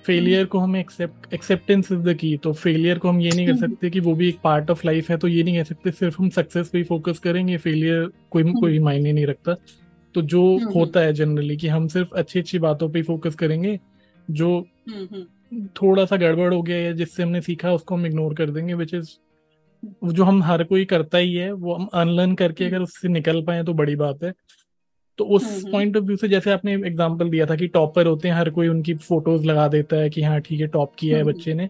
[0.05, 3.53] फेलियर को हमें एक्सेप्ट एक्सेप्टेंस इज़ द की तो फेलियर को हम ये नहीं कर
[3.53, 5.91] हम्म। सकते कि वो भी एक पार्ट ऑफ़ लाइफ है तो ये नहीं कह सकते
[5.91, 9.55] सिर्फ़ हम सक्सेस पे ही फोकस करेंगे फेलियर कोई हम्म। कोई मायने नहीं रखता।
[10.15, 13.79] तो जो हम्म, होता है जनरली कि हम सिर्फ़ अच्छी अच्छी बातों पे फोकस करेंगे
[14.31, 14.51] जो
[15.83, 18.95] थोड़ा सा गड़बड़ हो गया या जिससे हमने सीखा उसको हम इग्नोर कर देंगे विच
[18.95, 19.11] इज़
[20.13, 23.63] जो हम हर कोई करता ही है वो हम अनलर्न करके अगर उससे निकल पाए
[23.65, 24.33] तो बड़ी बात है।
[25.23, 28.35] तो उस पॉइंट ऑफ़ व्यू से जैसे आपने एग्जांपल दिया था कि टॉपर होते हैं
[28.35, 31.55] हर कोई उनकी फ़ोटोज़ लगा देता है कि हाँ ठीक है टॉप किया है बच्चे
[31.55, 31.69] ने।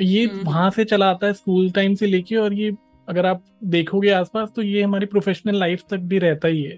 [0.00, 2.72] ये वहाँ से चला आता है स्कूल टाइम से लेके और ये
[3.08, 6.76] अगर आप देखोगे आसपास तो ये हमारी प्रोफेशनल लाइफ तक भी रहता ही है।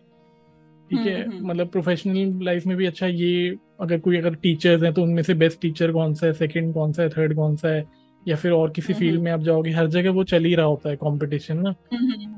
[0.91, 1.26] ठीक है?
[1.41, 5.34] मतलब प्रोफेशनल लाइफ में भी अच्छा ये अगर कोई अगर टीचर्स हैं तो उनमें से
[5.34, 7.84] बेस्ट टीचर कौन सा है सेकंड कौन सा है थर्ड कौन सा है
[8.28, 10.91] या फिर और किसी फ़ील्ड में आप जाओगे हर जगह वो चल ही रहा होता
[10.91, 11.74] है कंपटीशन ना।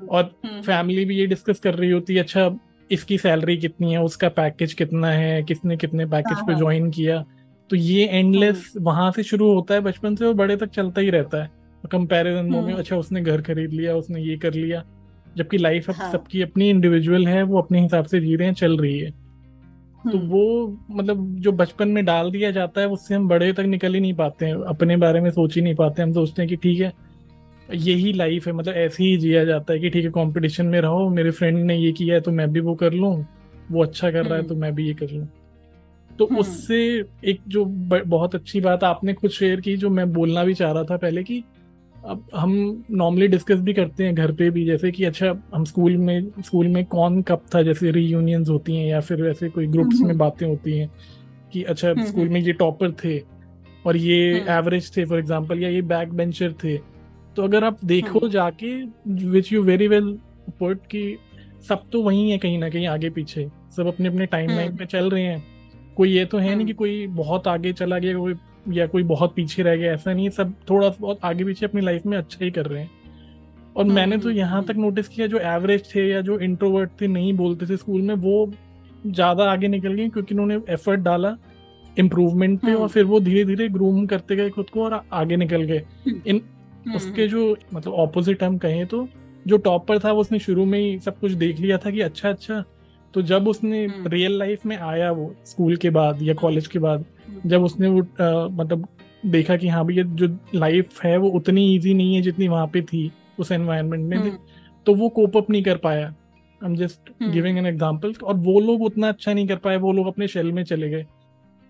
[0.09, 2.49] और फैमिली भी ये डिस्कस कर रही होती है अच्छा
[2.91, 6.91] इसकी सैलरी कितनी है उसका पैकेज कितना है किसने कितने पैकेज पे ज्वाइन हाँ, हाँ।
[6.91, 7.25] किया
[7.71, 11.01] तो ये एंडलेस हाँ। वहाँ से शुरू होता है बचपन से और बड़े तक चलता
[11.01, 11.51] ही रहता है
[11.85, 14.83] कंपेरिजन में हम्म। अच्छा उसने घर खरीद लिया उसने ये कर लिया
[15.37, 16.11] जबकि लाइफ हाँ.
[16.13, 20.09] सबकी अपनी इंडिविजुअल है वो अपने हिसाब से जी रहे हैं चल रही है तो
[20.09, 23.95] हम्म। वो मतलब जो बचपन में डाल दिया जाता है उससे हम बड़े तक निकल
[23.95, 26.57] ही नहीं पाते हैं अपने बारे में सोच ही नहीं पाते हम सोचते हैं कि
[26.57, 26.93] ठीक है
[27.69, 31.09] यही लाइफ है मतलब ऐसे ही जिया जाता है कि ठीक है कंपटीशन में रहो
[31.11, 33.15] मेरे फ्रेंड ने ये किया है तो मैं भी वो कर लूँ
[33.71, 35.27] वो अच्छा कर रहा है तो हम्म। मैं भी ये कर लूँ
[36.11, 36.79] तो हम्म। उससे
[37.25, 40.85] एक जो बहुत अच्छी बात आपने खुद शेयर की जो मैं बोलना भी चाह रहा
[40.85, 41.43] था पहले कि
[42.05, 42.53] अब हम
[42.93, 46.69] नॉर्मली डिस्कस भी करते हैं घर पे भी जैसे कि अच्छा हम स्कूल में स्कूल
[46.69, 50.19] में कौन कब था जैसे रीयूनियंस होती हैं या फिर वैसे कोई ग्रुप्स में हम्म।
[50.19, 50.91] बातें होती हैं
[51.53, 53.19] कि अच्छा स्कूल में ये टॉपर थे
[53.85, 56.77] और ये एवरेज थे फॉर एग्जांपल या ये बैक बेंचर थे
[57.39, 58.69] तो अगर आप देखो हाँ। जाके
[59.31, 60.07] which you very well
[60.59, 61.03] put कि
[61.69, 64.87] सब तो वही है कहीं ना कहीं आगे पीछे। सब अपने अपने टाइम लाइन पे
[64.87, 65.45] चल रहे हैं।
[65.97, 68.35] कोई ये तो है नहीं कि हाँ। कोई बहुत आगे चला गया कोई
[68.69, 72.07] या कोई बहुत पीछे रह गया ऐसा नहीं सब थोड़ा बहुत आगे पीछे अपनी लाइफ
[72.07, 72.91] में अच्छा ही कर रहे हैं।
[73.77, 77.07] और हाँ, मैंने तो यहाँ तक नोटिस किया जो एवरेज थे या जो इंट्रोवर्ट थे
[77.07, 78.53] नहीं बोलते थे स्कूल में वो
[79.07, 81.37] ज़्यादा आगे निकल गए क्योंकि उन्होंने एफर्ट डाला
[81.99, 85.63] इम्प्रूवमेंट पे और फिर वो धीरे धीरे ग्रूम करते गए खुद को और आगे निकल
[85.63, 86.41] गए। इन हम्म,
[86.97, 89.09] उसके हम्म। जो मतलब ऑपोजिट हम कहें तो
[89.47, 92.01] जो टॉप पर था वो उसने शुरू में ही सब कुछ देख लिया था कि
[92.01, 92.65] अच्छा अच्छा।
[93.15, 96.79] तो जब उसने रियल हम्म। लाइफ में आया वो स्कूल के बाद या कॉलेज के
[96.79, 97.05] बाद
[97.47, 98.89] जब उसने वो आ, मतलब
[99.27, 102.83] देखा कि हाँ भैया जो लाइफ है वो उतनी इजी नहीं है जितनी वहाँ पे
[102.83, 104.39] थी उस एनवायरनमेंट में
[104.87, 108.61] तो वो कोप अप नहीं कर पाया। I am just giving an example और वो
[108.61, 111.07] लोग उतना अच्छा नहीं कर पाए वो लोग अपने शेल में चले गए।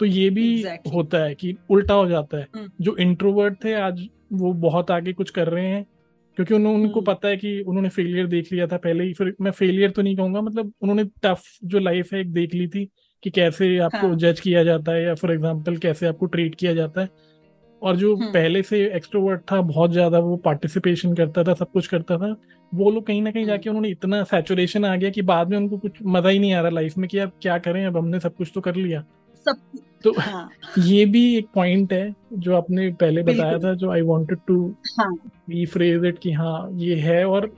[0.01, 0.95] तो ये भी exactly.
[0.95, 2.47] होता है कि उल्टा हो जाता है।
[2.81, 5.87] जो इंट्रोवर्ट थे आज वो बहुत आगे कुछ कर रहे हैं
[6.39, 9.35] क्योंकि उन्होंने उनको हम्म। पता है कि उन्होंने फेलियर देख लिया था पहले ही फिर
[9.41, 12.85] मैं फेलियर तो नहीं कहूँगा मतलब उन्होंने टफ जो लाइफ है एक देख ली थी
[13.22, 14.16] कि कैसे आपको हाँ.
[14.16, 17.09] जज किया जाता है या फॉर एग्ज़ाम्पल कैसे आपको ट्रीट किया जाता है
[17.83, 21.87] और जो हम्म। पहले से एक्सट्रोवर्ट था बहुत ज़्यादा वो पार्टिसिपेशन करता था सब कुछ
[21.87, 22.35] करता था
[22.72, 25.57] वो लोग कहीं ना कहीं हम्म। जाके उन्होंने इतना सैचुरेशन आ गया कि बाद में
[25.57, 28.20] उनको कुछ मज़ा ही नहीं आ रहा लाइफ में कि अब क्या करें अब हमने
[28.20, 29.05] सब कुछ तो कर लिया
[29.49, 29.61] सब
[30.05, 30.49] तो हाँ.
[30.78, 36.05] ये भी एक पॉइंट है जो आपने पहले बताया था जो I wanted to rephrase
[36.05, 37.51] it कि हाँ ये है और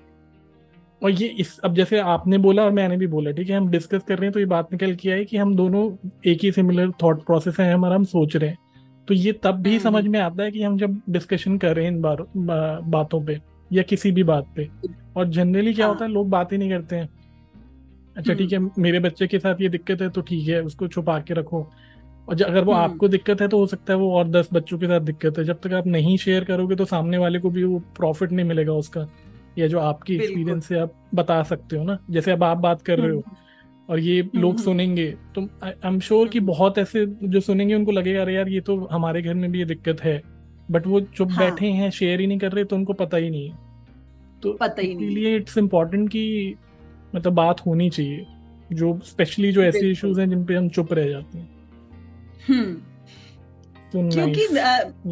[1.03, 4.03] और ये इस अब जैसे आपने बोला और मैंने भी बोला ठीक है हम डिस्कस
[4.09, 5.91] कर रहे हैं तो ये बात निकल के आई कि हम दोनों
[6.27, 8.59] एक ही सिमिलर थॉट प्रोसेस है हमारा हम सोच रहे हैं
[9.09, 11.85] तो ये तब भी हम्म। समझ में आता है कि हम जब डिस्कशन कर रहे
[11.85, 14.69] हैं इन बार, बा, बातों पे या किसी भी बात पे
[15.17, 15.95] और जनरली क्या हाँ.
[15.95, 17.09] होता है लोग बात ही नहीं करते हैं
[18.17, 20.89] अच्छा ठीक है हम्म। मेरे बच्चे के साथ ये दिक्कत है तो ठीक है उसको
[20.89, 21.61] छुपा के रखो।
[22.29, 24.79] और अगर वो हम्म। आपको दिक्कत है तो हो सकता है वो और दस बच्चों
[24.79, 27.65] के साथ दिक्कत है। जब तक आप नहीं शेयर करोगे तो सामने वाले को भी
[27.65, 29.07] वो प्रॉफिट नहीं मिलेगा उसका।
[29.59, 32.99] या जो आपकी एक्सपीरियंस से आप बता सकते हो ना। जैसे अब आप बात कर
[32.99, 33.37] रहे हो हम्म।
[33.89, 38.21] और ये लोग सुनेंगे तो आई एम श्योर कि बहुत ऐसे जो सुनेंगे उनको लगेगा
[38.23, 40.21] अरे यार ये तो हमारे घर में भी ये दिक्कत है।
[40.71, 41.39] बट वो चुप हाँ.
[41.39, 43.57] बैठे हैं शेयर ही नहीं कर रहे तो उनको पता ही नहीं है।
[44.43, 46.55] तो पता इसलिए इट्स इम्पोर्टेंट कि
[47.15, 48.27] मतलब बात होनी चाहिए
[48.73, 51.49] जो स्पेशली जो ऐसे इश्यूज़ हैं जिन पे हम चुप रह जाते हैं।
[52.49, 52.75] हम्म।
[53.93, 54.47] तो क्योंकि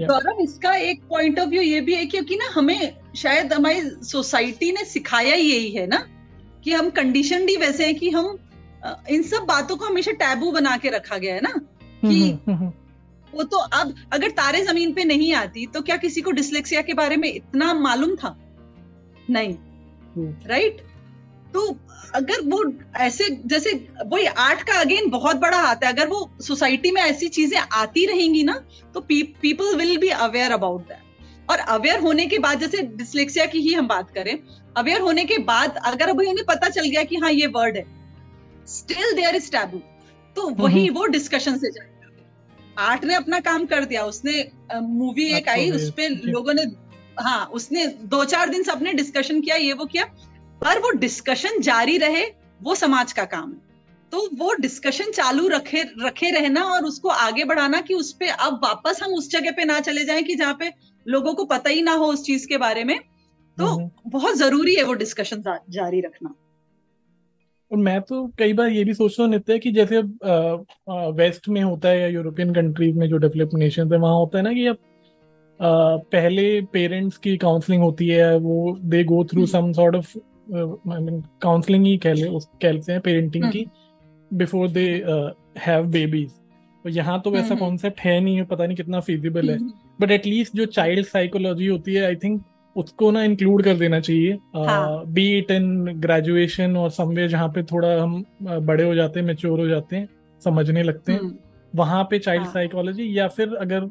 [0.07, 4.73] गौरव इसका एक पॉइंट ऑफ़ व्यू ये भी है क्योंकि ना हमें शायद हमारी सोसाइटी
[4.73, 6.07] ने सिखाया यही है ना
[6.65, 8.39] कि हम कंडीशन ही वैसे हैं कि हम
[9.11, 12.55] इन सब बातों को हमेशा टैबू बना के रखा गया है ना कि हम्म, हम्म,
[12.55, 12.73] हम्म,
[13.35, 16.95] वो तो अब अगर तारे ज़मीन पे नहीं आती तो क्या किसी को डिसलेक्सिया के
[16.95, 18.37] बारे में इतना मालूम था?
[19.31, 19.57] नहीं।
[20.47, 20.83] राइट
[21.55, 21.67] तो
[22.15, 22.63] अगर वो
[22.97, 23.73] ऐसे जैसे
[24.07, 28.07] वही आर्ट का अगेन बहुत बड़ा हाथ है अगर वो सोसाइटी में ऐसी चीज़ें आती
[28.07, 28.61] रहेंगी ना
[28.95, 33.61] तो people will be aware about that और अवेयर होने के बाद जैसे डिसलेक्सिया की
[33.61, 34.39] ही हम बात करें
[34.77, 37.85] अवेयर होने के बाद अगर अभी उन्हें पता चल गया कि हाँ ये वर्ड है
[38.69, 39.81] स्टिल देयर इज़ टैबू
[40.37, 45.25] तो वही हम्म। वो डिस्कशन से जाएगा। आर्ट ने अपना काम कर दिया उसने मूवी
[45.35, 46.65] एक आई उस पर लोगों ने
[47.21, 50.05] हाँ उसने दो चार दिन से अपने डिस्कशन किया ये वो किया
[50.63, 52.25] पर वो डिस्कशन जारी रहे
[52.63, 53.67] वो समाज का काम है।
[54.13, 58.61] तो वो डिस्कशन चालू रखे रखे रहना और उसको आगे बढ़ाना कि उस पर अब
[58.65, 60.73] वापस हम उस जगह पे ना चले जाएँ कि जहाँ पे
[61.07, 62.99] लोगों को पता ही ना हो उस चीज़ के बारे में।
[63.59, 66.35] तो हम्म। बहुत ज़रूरी है वो डिस्कशन जारी रखना।
[67.71, 70.67] और मैं तो कई बार ये भी सोचता हूँ नित्य कि जैसे अब
[71.17, 74.45] वेस्ट में होता है या यूरोपियन कंट्रीज़ में जो डेवलप नेशन है वहाँ होता है
[74.45, 74.79] ना कि अब
[76.13, 80.17] पहले पेरेंट्स की काउंसलिंग होती है वो they go through some sort of
[80.51, 82.29] counselling ही कह ले
[82.63, 83.67] कहते हैं पेरेंटिंग हम्म। की
[84.31, 84.87] बिफोर दे
[85.59, 86.31] हैव बेबीज
[86.85, 89.59] तो यहाँ तो वैसा कॉन्सेप्ट हम्म, हम्म। है नहीं है पता नहीं कितना फिजिबल है।
[90.01, 92.43] बट एटलीस्ट जो चाइल्ड साइकोलॉजी होती है आई थिंक
[92.77, 94.39] उसको ना इंक्लूड कर देना चाहिए।
[95.13, 99.61] बी इट इन ग्रेजुएशन और समवे जहाँ पे थोड़ा हम बड़े हो जाते हैं मेच्योर
[99.61, 100.09] हो जाते हैं
[100.41, 101.39] समझने लगते हैं।
[101.75, 103.89] वहाँ पे चाइल्ड साइकोलॉजी हाँ। या फिर अगर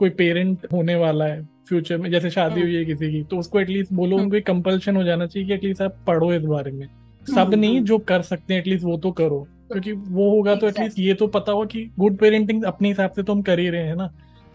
[0.00, 3.60] कोई पेरेंट होने वाला है फ्यूचर में जैसे शादी हुई है किसी की तो उसको
[3.60, 6.86] एटलीस्ट बोलो उनको एक कंपल्शन हो जाना चाहिए कि एटलीस्ट आप पढ़ो इस बारे में।
[7.26, 10.98] सब नहीं जो कर सकते हैं एटलीस्ट वो तो करो। क्योंकि वो होगा तो एटलीस्ट
[10.98, 13.82] ये तो पता हो कि गुड पेरेंटिंग अपने हिसाब से तो हम कर ही रहे
[13.82, 14.10] हैं ना।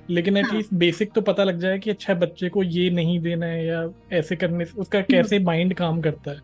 [0.10, 0.80] लेकिन एटलीस्ट हाँ.
[0.80, 4.36] बेसिक तो पता लग जाए कि अच्छा बच्चे को ये नहीं देना है या ऐसे
[4.36, 6.38] करने से उसका कैसे माइंड काम करता है।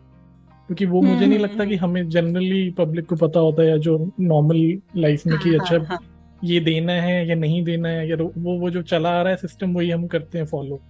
[0.66, 3.98] क्योंकि वो मुझे नहीं लगता कि हमें जनरली पब्लिक को पता होता है या जो
[4.20, 5.98] नॉर्मल लाइफ में कि हाँ, अच्छा हाँ,
[6.44, 9.36] ये देना है या नहीं देना है या वो वो जो चला आ रहा है
[9.38, 10.80] सिस्टम वही हम करते हैं फॉलो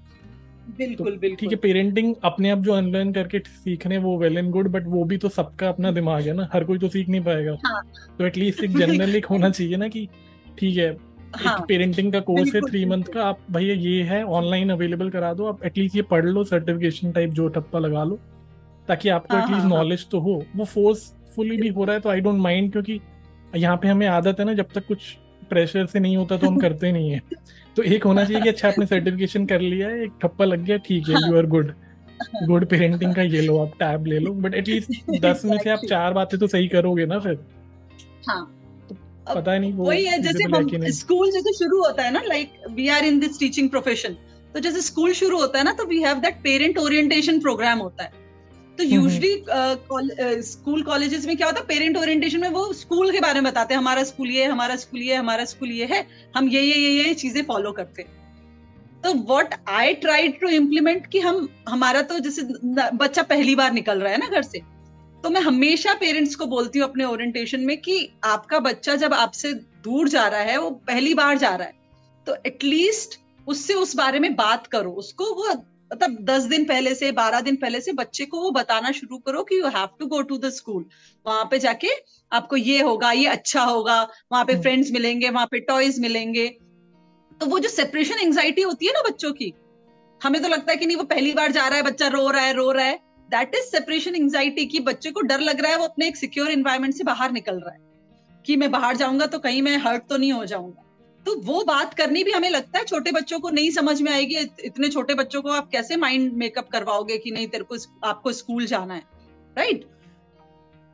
[0.68, 4.50] बिल्कुल तो, बिल्कुल ठीक है पेरेंटिंग अपने आप जो अनलर्न करके सीखने वो वेल एंड
[4.50, 7.20] गुड बट वो भी तो सबका अपना दिमाग है ना हर कोई तो सीख नहीं
[7.20, 7.82] पाएगा हाँ.
[8.18, 10.08] तो एटलीस्ट एक जनरल एक होना चाहिए ना कि
[10.58, 10.90] ठीक है
[11.36, 11.56] हाँ.
[11.56, 15.32] एक पेरेंटिंग का कोर्स है थ्री मंथ का आप भैया ये है ऑनलाइन अवेलेबल करा
[15.34, 18.18] दो आप एटलीस्ट ये पढ़ लो सर्टिफिकेशन टाइप जो टप्पा लगा लो
[18.88, 22.00] ताकि आपको एटलीस्ट हाँ, नॉलेज हाँ, हाँ। तो हो वो फोर्सफुली भी हो रहा है
[22.00, 23.00] तो आई डोंट माइंड क्योंकि
[23.56, 25.16] यहाँ पे हमें आदत है ना जब तक कुछ
[25.50, 27.20] प्रेशर से नहीं होता तो हम करते नहीं है।
[27.76, 30.76] तो एक होना चाहिए कि अच्छा आपने सर्टिफिकेशन कर लिया है एक ठप्पा लग गया
[30.86, 31.72] ठीक है you are good
[32.46, 35.80] good parenting का ये लो आप टैब ले लो बट एटलीस्ट दस में से आप
[35.88, 37.38] चार बातें तो सही करोगे ना फिर।
[38.28, 38.42] हाँ।
[39.28, 42.88] पता नहीं वो वही है जैसे हम स्कूल जैसे शुरू होता है ना like we
[42.88, 44.16] are in this teaching profession
[44.54, 48.04] तो जैसे स्कूल शुरू होता है ना तो we have that parent orientation programme होता
[48.04, 48.20] है।
[48.78, 49.30] तो यूजली
[50.42, 51.66] स्कूल कॉलेजेस में क्या होता है?
[51.66, 55.02] पेरेंट ओरिएंटेशन में वो स्कूल के बारे में बताते हैं। हमारा स्कूल ये हमारा स्कूल
[55.02, 56.06] ये हमारा स्कूल ये है
[56.36, 58.20] हम ये ये ये ये चीज़ें फॉलो करते हैं।
[59.02, 62.42] तो what I try to implement कि हम हमारा तो जैसे
[62.96, 64.60] बच्चा पहली बार निकल रहा है ना घर से
[65.24, 69.52] तो मैं हमेशा पेरेंट्स को बोलती हूँ अपने ओरिएंटेशन में कि आपका बच्चा जब आपसे
[69.84, 71.74] दूर जा रहा है वो पहली बार जा रहा है
[72.26, 75.48] तो एटलीस्ट उससे उस बारे में बात करो उसको वो
[75.92, 79.42] मतलब दस दिन पहले से बारह दिन पहले से बच्चे को वो बताना शुरू करो
[79.42, 80.84] कि you have to go to the school
[81.26, 81.88] वहाँ पे जाके
[82.32, 84.00] आपको ये होगा ये अच्छा होगा
[84.32, 86.48] वहाँ पे फ्रेंड्स हम्म। मिलेंगे वहाँ पे टॉयज मिलेंगे।
[87.40, 89.52] तो वो जो सेपरेशन एंग्जाइटी होती है ना बच्चों की
[90.20, 92.42] हमें तो लगता है कि नहीं वो पहली बार जा रहा है बच्चा रो रहा
[92.42, 95.78] है रो रहा है। दैट इज़ सेपरेशन एंग्जाइटी की बच्चे को डर लग रहा है
[95.78, 97.80] वो अपने एक सिक्योर इन्वायरमेंट से बाहर निकल रहा है।
[98.44, 100.81] कि मैं बाहर जाऊँगा तो कहीं मैं हर्ट तो नहीं हो जाऊँगा।
[101.26, 104.36] तो वो बात करनी भी हमें लगता है छोटे बच्चों को नहीं समझ में आएगी
[104.64, 108.66] इतने छोटे बच्चों को आप कैसे माइंड मेकअप करवाओगे कि नहीं तेरे को आपको स्कूल
[108.66, 109.02] जाना है
[109.58, 109.84] राइट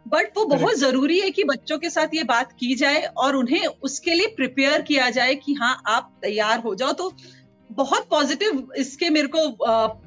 [0.06, 3.66] बट वो बहुत ज़रूरी है कि बच्चों के साथ ये बात की जाए और उन्हें
[3.66, 7.12] उसके लिए प्रिपेयर किया जाए कि हाँ आप तैयार हो जाओ। तो
[7.70, 9.48] बहुत पॉजिटिव इसके मेरे को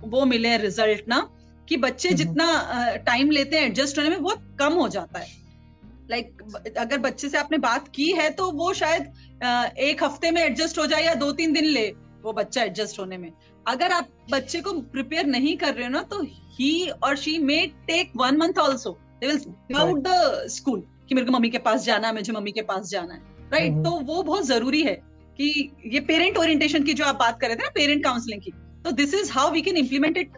[0.09, 1.19] वो मिले रिज़ल्ट ना
[1.69, 5.19] कि बच्चे हम्म, हम्म। जितना टाइम लेते हैं एडजस्ट होने में बहुत कम हो जाता
[5.19, 5.27] है।
[6.09, 9.11] लाइक like, अगर बच्चे से आपने बात की है तो वो शायद
[9.41, 11.87] एक हफ़्ते में एडजस्ट हो जाए या दो तीन दिन ले
[12.23, 13.31] वो बच्चा एडजस्ट होने में।
[13.65, 16.21] अगर आप बच्चे को प्रिपेयर नहीं कर रहे हो ना तो
[16.51, 21.31] ही और she may take one month also they will the school कि मेरे को
[21.31, 23.19] मम्मी के पास जाना है मुझे मम्मी के पास जाना है।
[23.51, 23.83] Right right?
[23.85, 24.93] तो वो बहुत ज़रूरी है
[25.39, 28.51] कि ये पेरेंट ओरिएंटेशन की जो आप बात कर रहे थे ना पेरेंट काउंसलिंग की
[28.85, 30.37] तो this is how we can implement it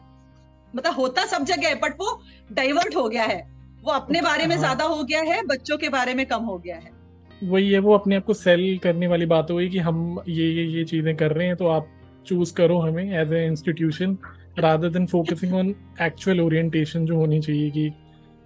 [0.73, 2.19] मतलब होता सब जगह है बट वो
[2.51, 3.41] डाइवर्ट हो गया है।
[3.83, 6.57] वो अपने बारे में हाँ। ज़्यादा हो गया है बच्चों के बारे में कम हो
[6.57, 6.92] गया है।
[7.43, 10.63] वही है वो अपने आप को सेल करने वाली बात हुई कि हम ये ये
[10.67, 11.87] ये चीज़ें कर रहे हैं तो आप
[12.27, 14.17] चूज़ करो हमें as a institution
[14.59, 17.89] rather than focusing on actual orientation जो होनी चाहिए कि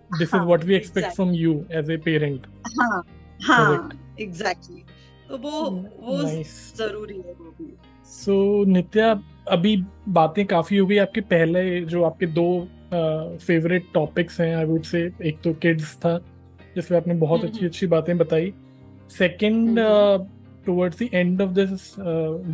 [0.10, 2.48] this is what we expect from you as a parent
[2.80, 3.04] हाँ
[3.44, 3.90] हाँ
[4.20, 4.84] एग्जैक्टली
[5.30, 5.62] तो वो
[6.00, 6.22] वो
[6.78, 7.74] ज़रूरी है वो भी।
[8.06, 9.12] सो so, नित्या
[9.48, 9.76] अभी
[10.10, 12.48] बातें काफ़ी हो गई आपके पहले जो आपके दो
[12.92, 16.18] फेवरेट टॉपिक्स हैं आई वुड से एक तो किड्स था
[16.76, 18.54] जिसमें आपने बहुत हम्म, अच्छी हम्म। अच्छी बातें बताई।
[19.10, 19.80] Second
[20.66, 21.94] towards the end of this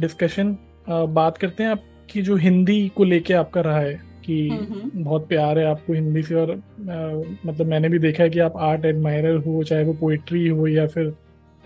[0.01, 0.57] discussion
[0.89, 5.59] बात करते हैं आपकी जो हिंदी को लेके आपका रहा है कि हम्म, बहुत प्यार
[5.59, 9.35] है आपको हिंदी से और uh, मतलब मैंने भी देखा है कि आप आर्ट एडमायरर
[9.35, 11.13] हो चाहे वो पोइट्री हो या फिर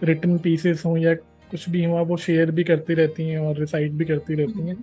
[0.04, 1.14] रिटर्न पीसेस हों या
[1.52, 4.76] कुछ भी हुआ वो शेयर भी करती रहती हैं और रिसाइट भी करती रहती हैं।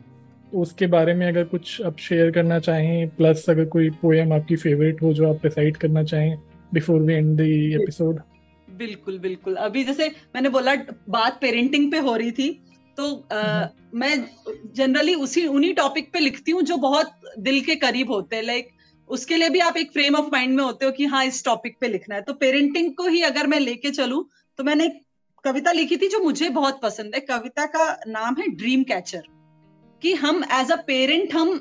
[0.53, 4.57] तो उसके बारे में अगर कुछ आप शेयर करना चाहें प्लस अगर कोई पोएम आपकी
[4.57, 6.37] फेवरेट हो जो आप रिसाइट करना चाहें
[6.75, 7.41] before we end the
[7.81, 8.34] episode
[8.77, 10.75] बिल्कुल बिल्कुल। अभी जैसे मैंने बोला
[11.09, 12.49] बात पेरेंटिंग पे हो रही थी
[12.99, 17.75] तो आ, हम्म। मैं जनरली उसी उन्हीं टॉपिक पे लिखती हूँ जो बहुत दिल के
[17.77, 18.71] करीब होते हैं। लाइक
[19.11, 21.77] उसके लिए भी आप एक फ्रेम ऑफ़ माइंड में होते हो कि हाँ इस टॉपिक
[21.81, 24.25] पे लिखना है। तो पेरेंटिंग को ही अगर मैं लेके चलूँ
[24.59, 24.89] तो मैंने
[25.45, 29.23] कविता लिखी थी जो मुझे बहुत पसंद है। कविता का नाम है ड्रीम कैचर
[30.03, 31.57] कि हम एज अ पेरेंट हम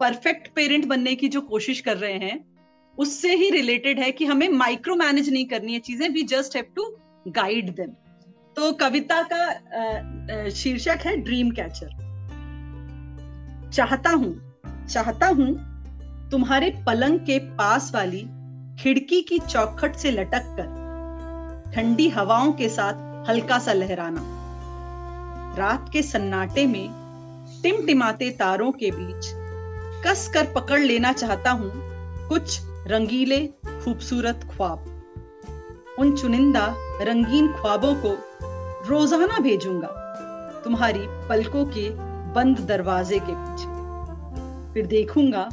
[0.00, 2.53] परफेक्ट पेरेंट बनने की जो कोशिश कर रहे हैं
[2.98, 6.64] उससे ही रिलेटेड है कि हमें माइक्रो मैनेज नहीं करनी है चीज़ें we just have
[6.76, 6.84] to
[7.28, 7.90] guide them
[8.56, 12.02] तो कविता का शीर्षक है ड्रीम कैचर
[13.70, 14.34] चाहता हूँ
[14.90, 15.48] चाहता हूँ
[16.30, 18.20] तुम्हारे पलंग के पास वाली
[18.82, 24.20] खिड़की की चौखट से लटक कर ठंडी हवाओं के साथ हल्का सा लहराना।
[25.58, 26.88] रात के सन्नाटे में
[27.62, 29.30] टिमटिमाते तारों के बीच
[30.06, 31.70] कस कर पकड़ लेना चाहता हूँ
[32.28, 36.64] कुछ रंगीले, खूबसूरत ख्वाब। उन चुनिंदा,
[37.00, 38.10] रंगीन ख्वाबों को
[38.88, 39.88] रोज़ाना भेजूँगा,
[40.64, 41.88] तुम्हारी पलकों के
[42.34, 43.72] बंद दरवाजे के पीछे
[44.74, 45.48] फिर देखूँगा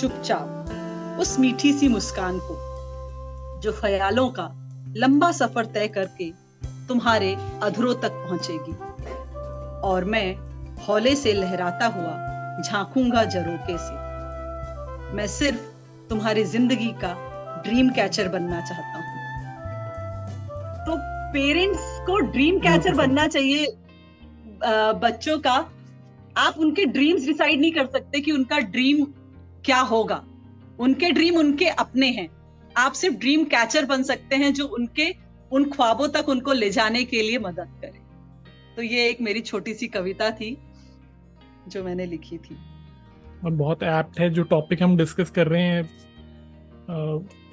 [0.00, 2.56] चुपचाप उस मीठी सी मुस्कान को,
[3.60, 4.48] जो ख्यालों का
[4.96, 6.30] लंबा सफ़र तय करके
[6.88, 8.72] तुम्हारे अधरों तक पहुंचेगी।
[9.88, 10.36] और मैं
[10.86, 13.94] हौले से लहराता हुआ झांकूँगा जरोके से
[15.16, 15.69] मैं सिर्फ़
[16.10, 17.12] तुम्हारी ज़िंदगी का
[17.64, 19.04] ड्रीम कैचर बनना चाहता हूँ।
[20.86, 20.96] तो
[21.32, 23.66] पेरेंट्स को ड्रीम कैचर बनना चाहिए
[25.02, 25.54] बच्चों का।
[26.38, 29.04] आप उनके ड्रीम्स डिसाइड नहीं कर सकते कि उनका ड्रीम
[29.64, 30.22] क्या होगा।
[30.80, 32.28] उनके ड्रीम उनके अपने हैं।
[32.76, 35.10] आप सिर्फ़ ड्रीम कैचर बन सकते हैं जो उनके
[35.52, 38.00] उन ख्वाबों तक उनको ले जाने के लिए मदद करे।
[38.76, 40.56] तो ये एक मेरी छोटी सी कविता थी
[41.68, 42.56] जो मैंने लिखी थी।
[43.44, 45.88] और बहुत एप्ट है जो टॉपिक हम डिस्कस कर रहे हैं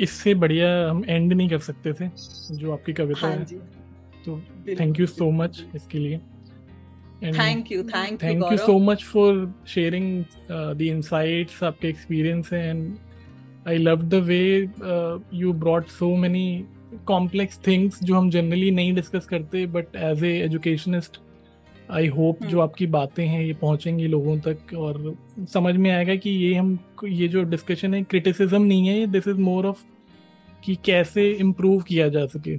[0.02, 2.10] इससे बढ़िया हम एंड नहीं कर सकते थे
[2.52, 3.46] जो आपकी कविता हाँ है।
[4.26, 4.40] तो
[4.80, 6.18] थैंक यू सो मच इसके लिए।
[7.24, 12.98] Thank you thank thank you so much for sharing the insights आपके experience and
[13.68, 14.42] I love the way
[15.34, 16.66] you brought so many
[17.06, 21.20] complex things जो हम जनरली नहीं डिस्कस करते but as a educationist
[21.92, 25.16] I hope जो आपकी बातें हैं ये पहुंचेंगी लोगों तक और
[25.54, 29.38] समझ में आएगा कि ये हम ये जो डिस्कशन है क्रिटिसिज्म नहीं है दिस इज़
[29.38, 29.84] मोर ऑफ़
[30.64, 32.54] कि कैसे इम्प्रूव किया जा सके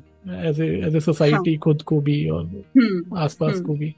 [0.48, 3.94] एज एज ए सोसाइटी खुद को भी और हम्म, आसपास हम्म। को भी।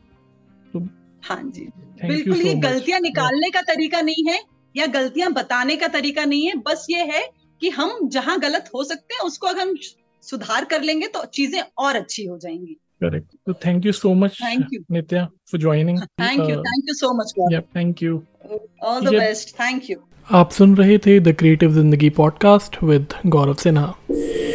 [0.73, 0.89] तो
[1.23, 1.69] हाँ जी।
[2.07, 4.41] बिल्कुल ये गलतियाँ निकालने का तरीका नहीं है
[4.77, 7.29] या गलतियाँ बताने का तरीका नहीं है बस ये है
[7.61, 9.75] कि हम जहाँ गलत हो सकते हैं उसको अगर हम
[10.23, 14.39] सुधार कर लेंगे तो चीज़ें और अच्छी हो जाएँगी। करेक्ट तो thank you so much
[14.43, 17.35] thank you Nitya for joining thank you thank you so much
[17.77, 18.23] thank you
[18.85, 19.97] all the best thank you
[20.29, 24.50] आप सुन रहे थे the creative Zindagi podcast with Gaurav Sinha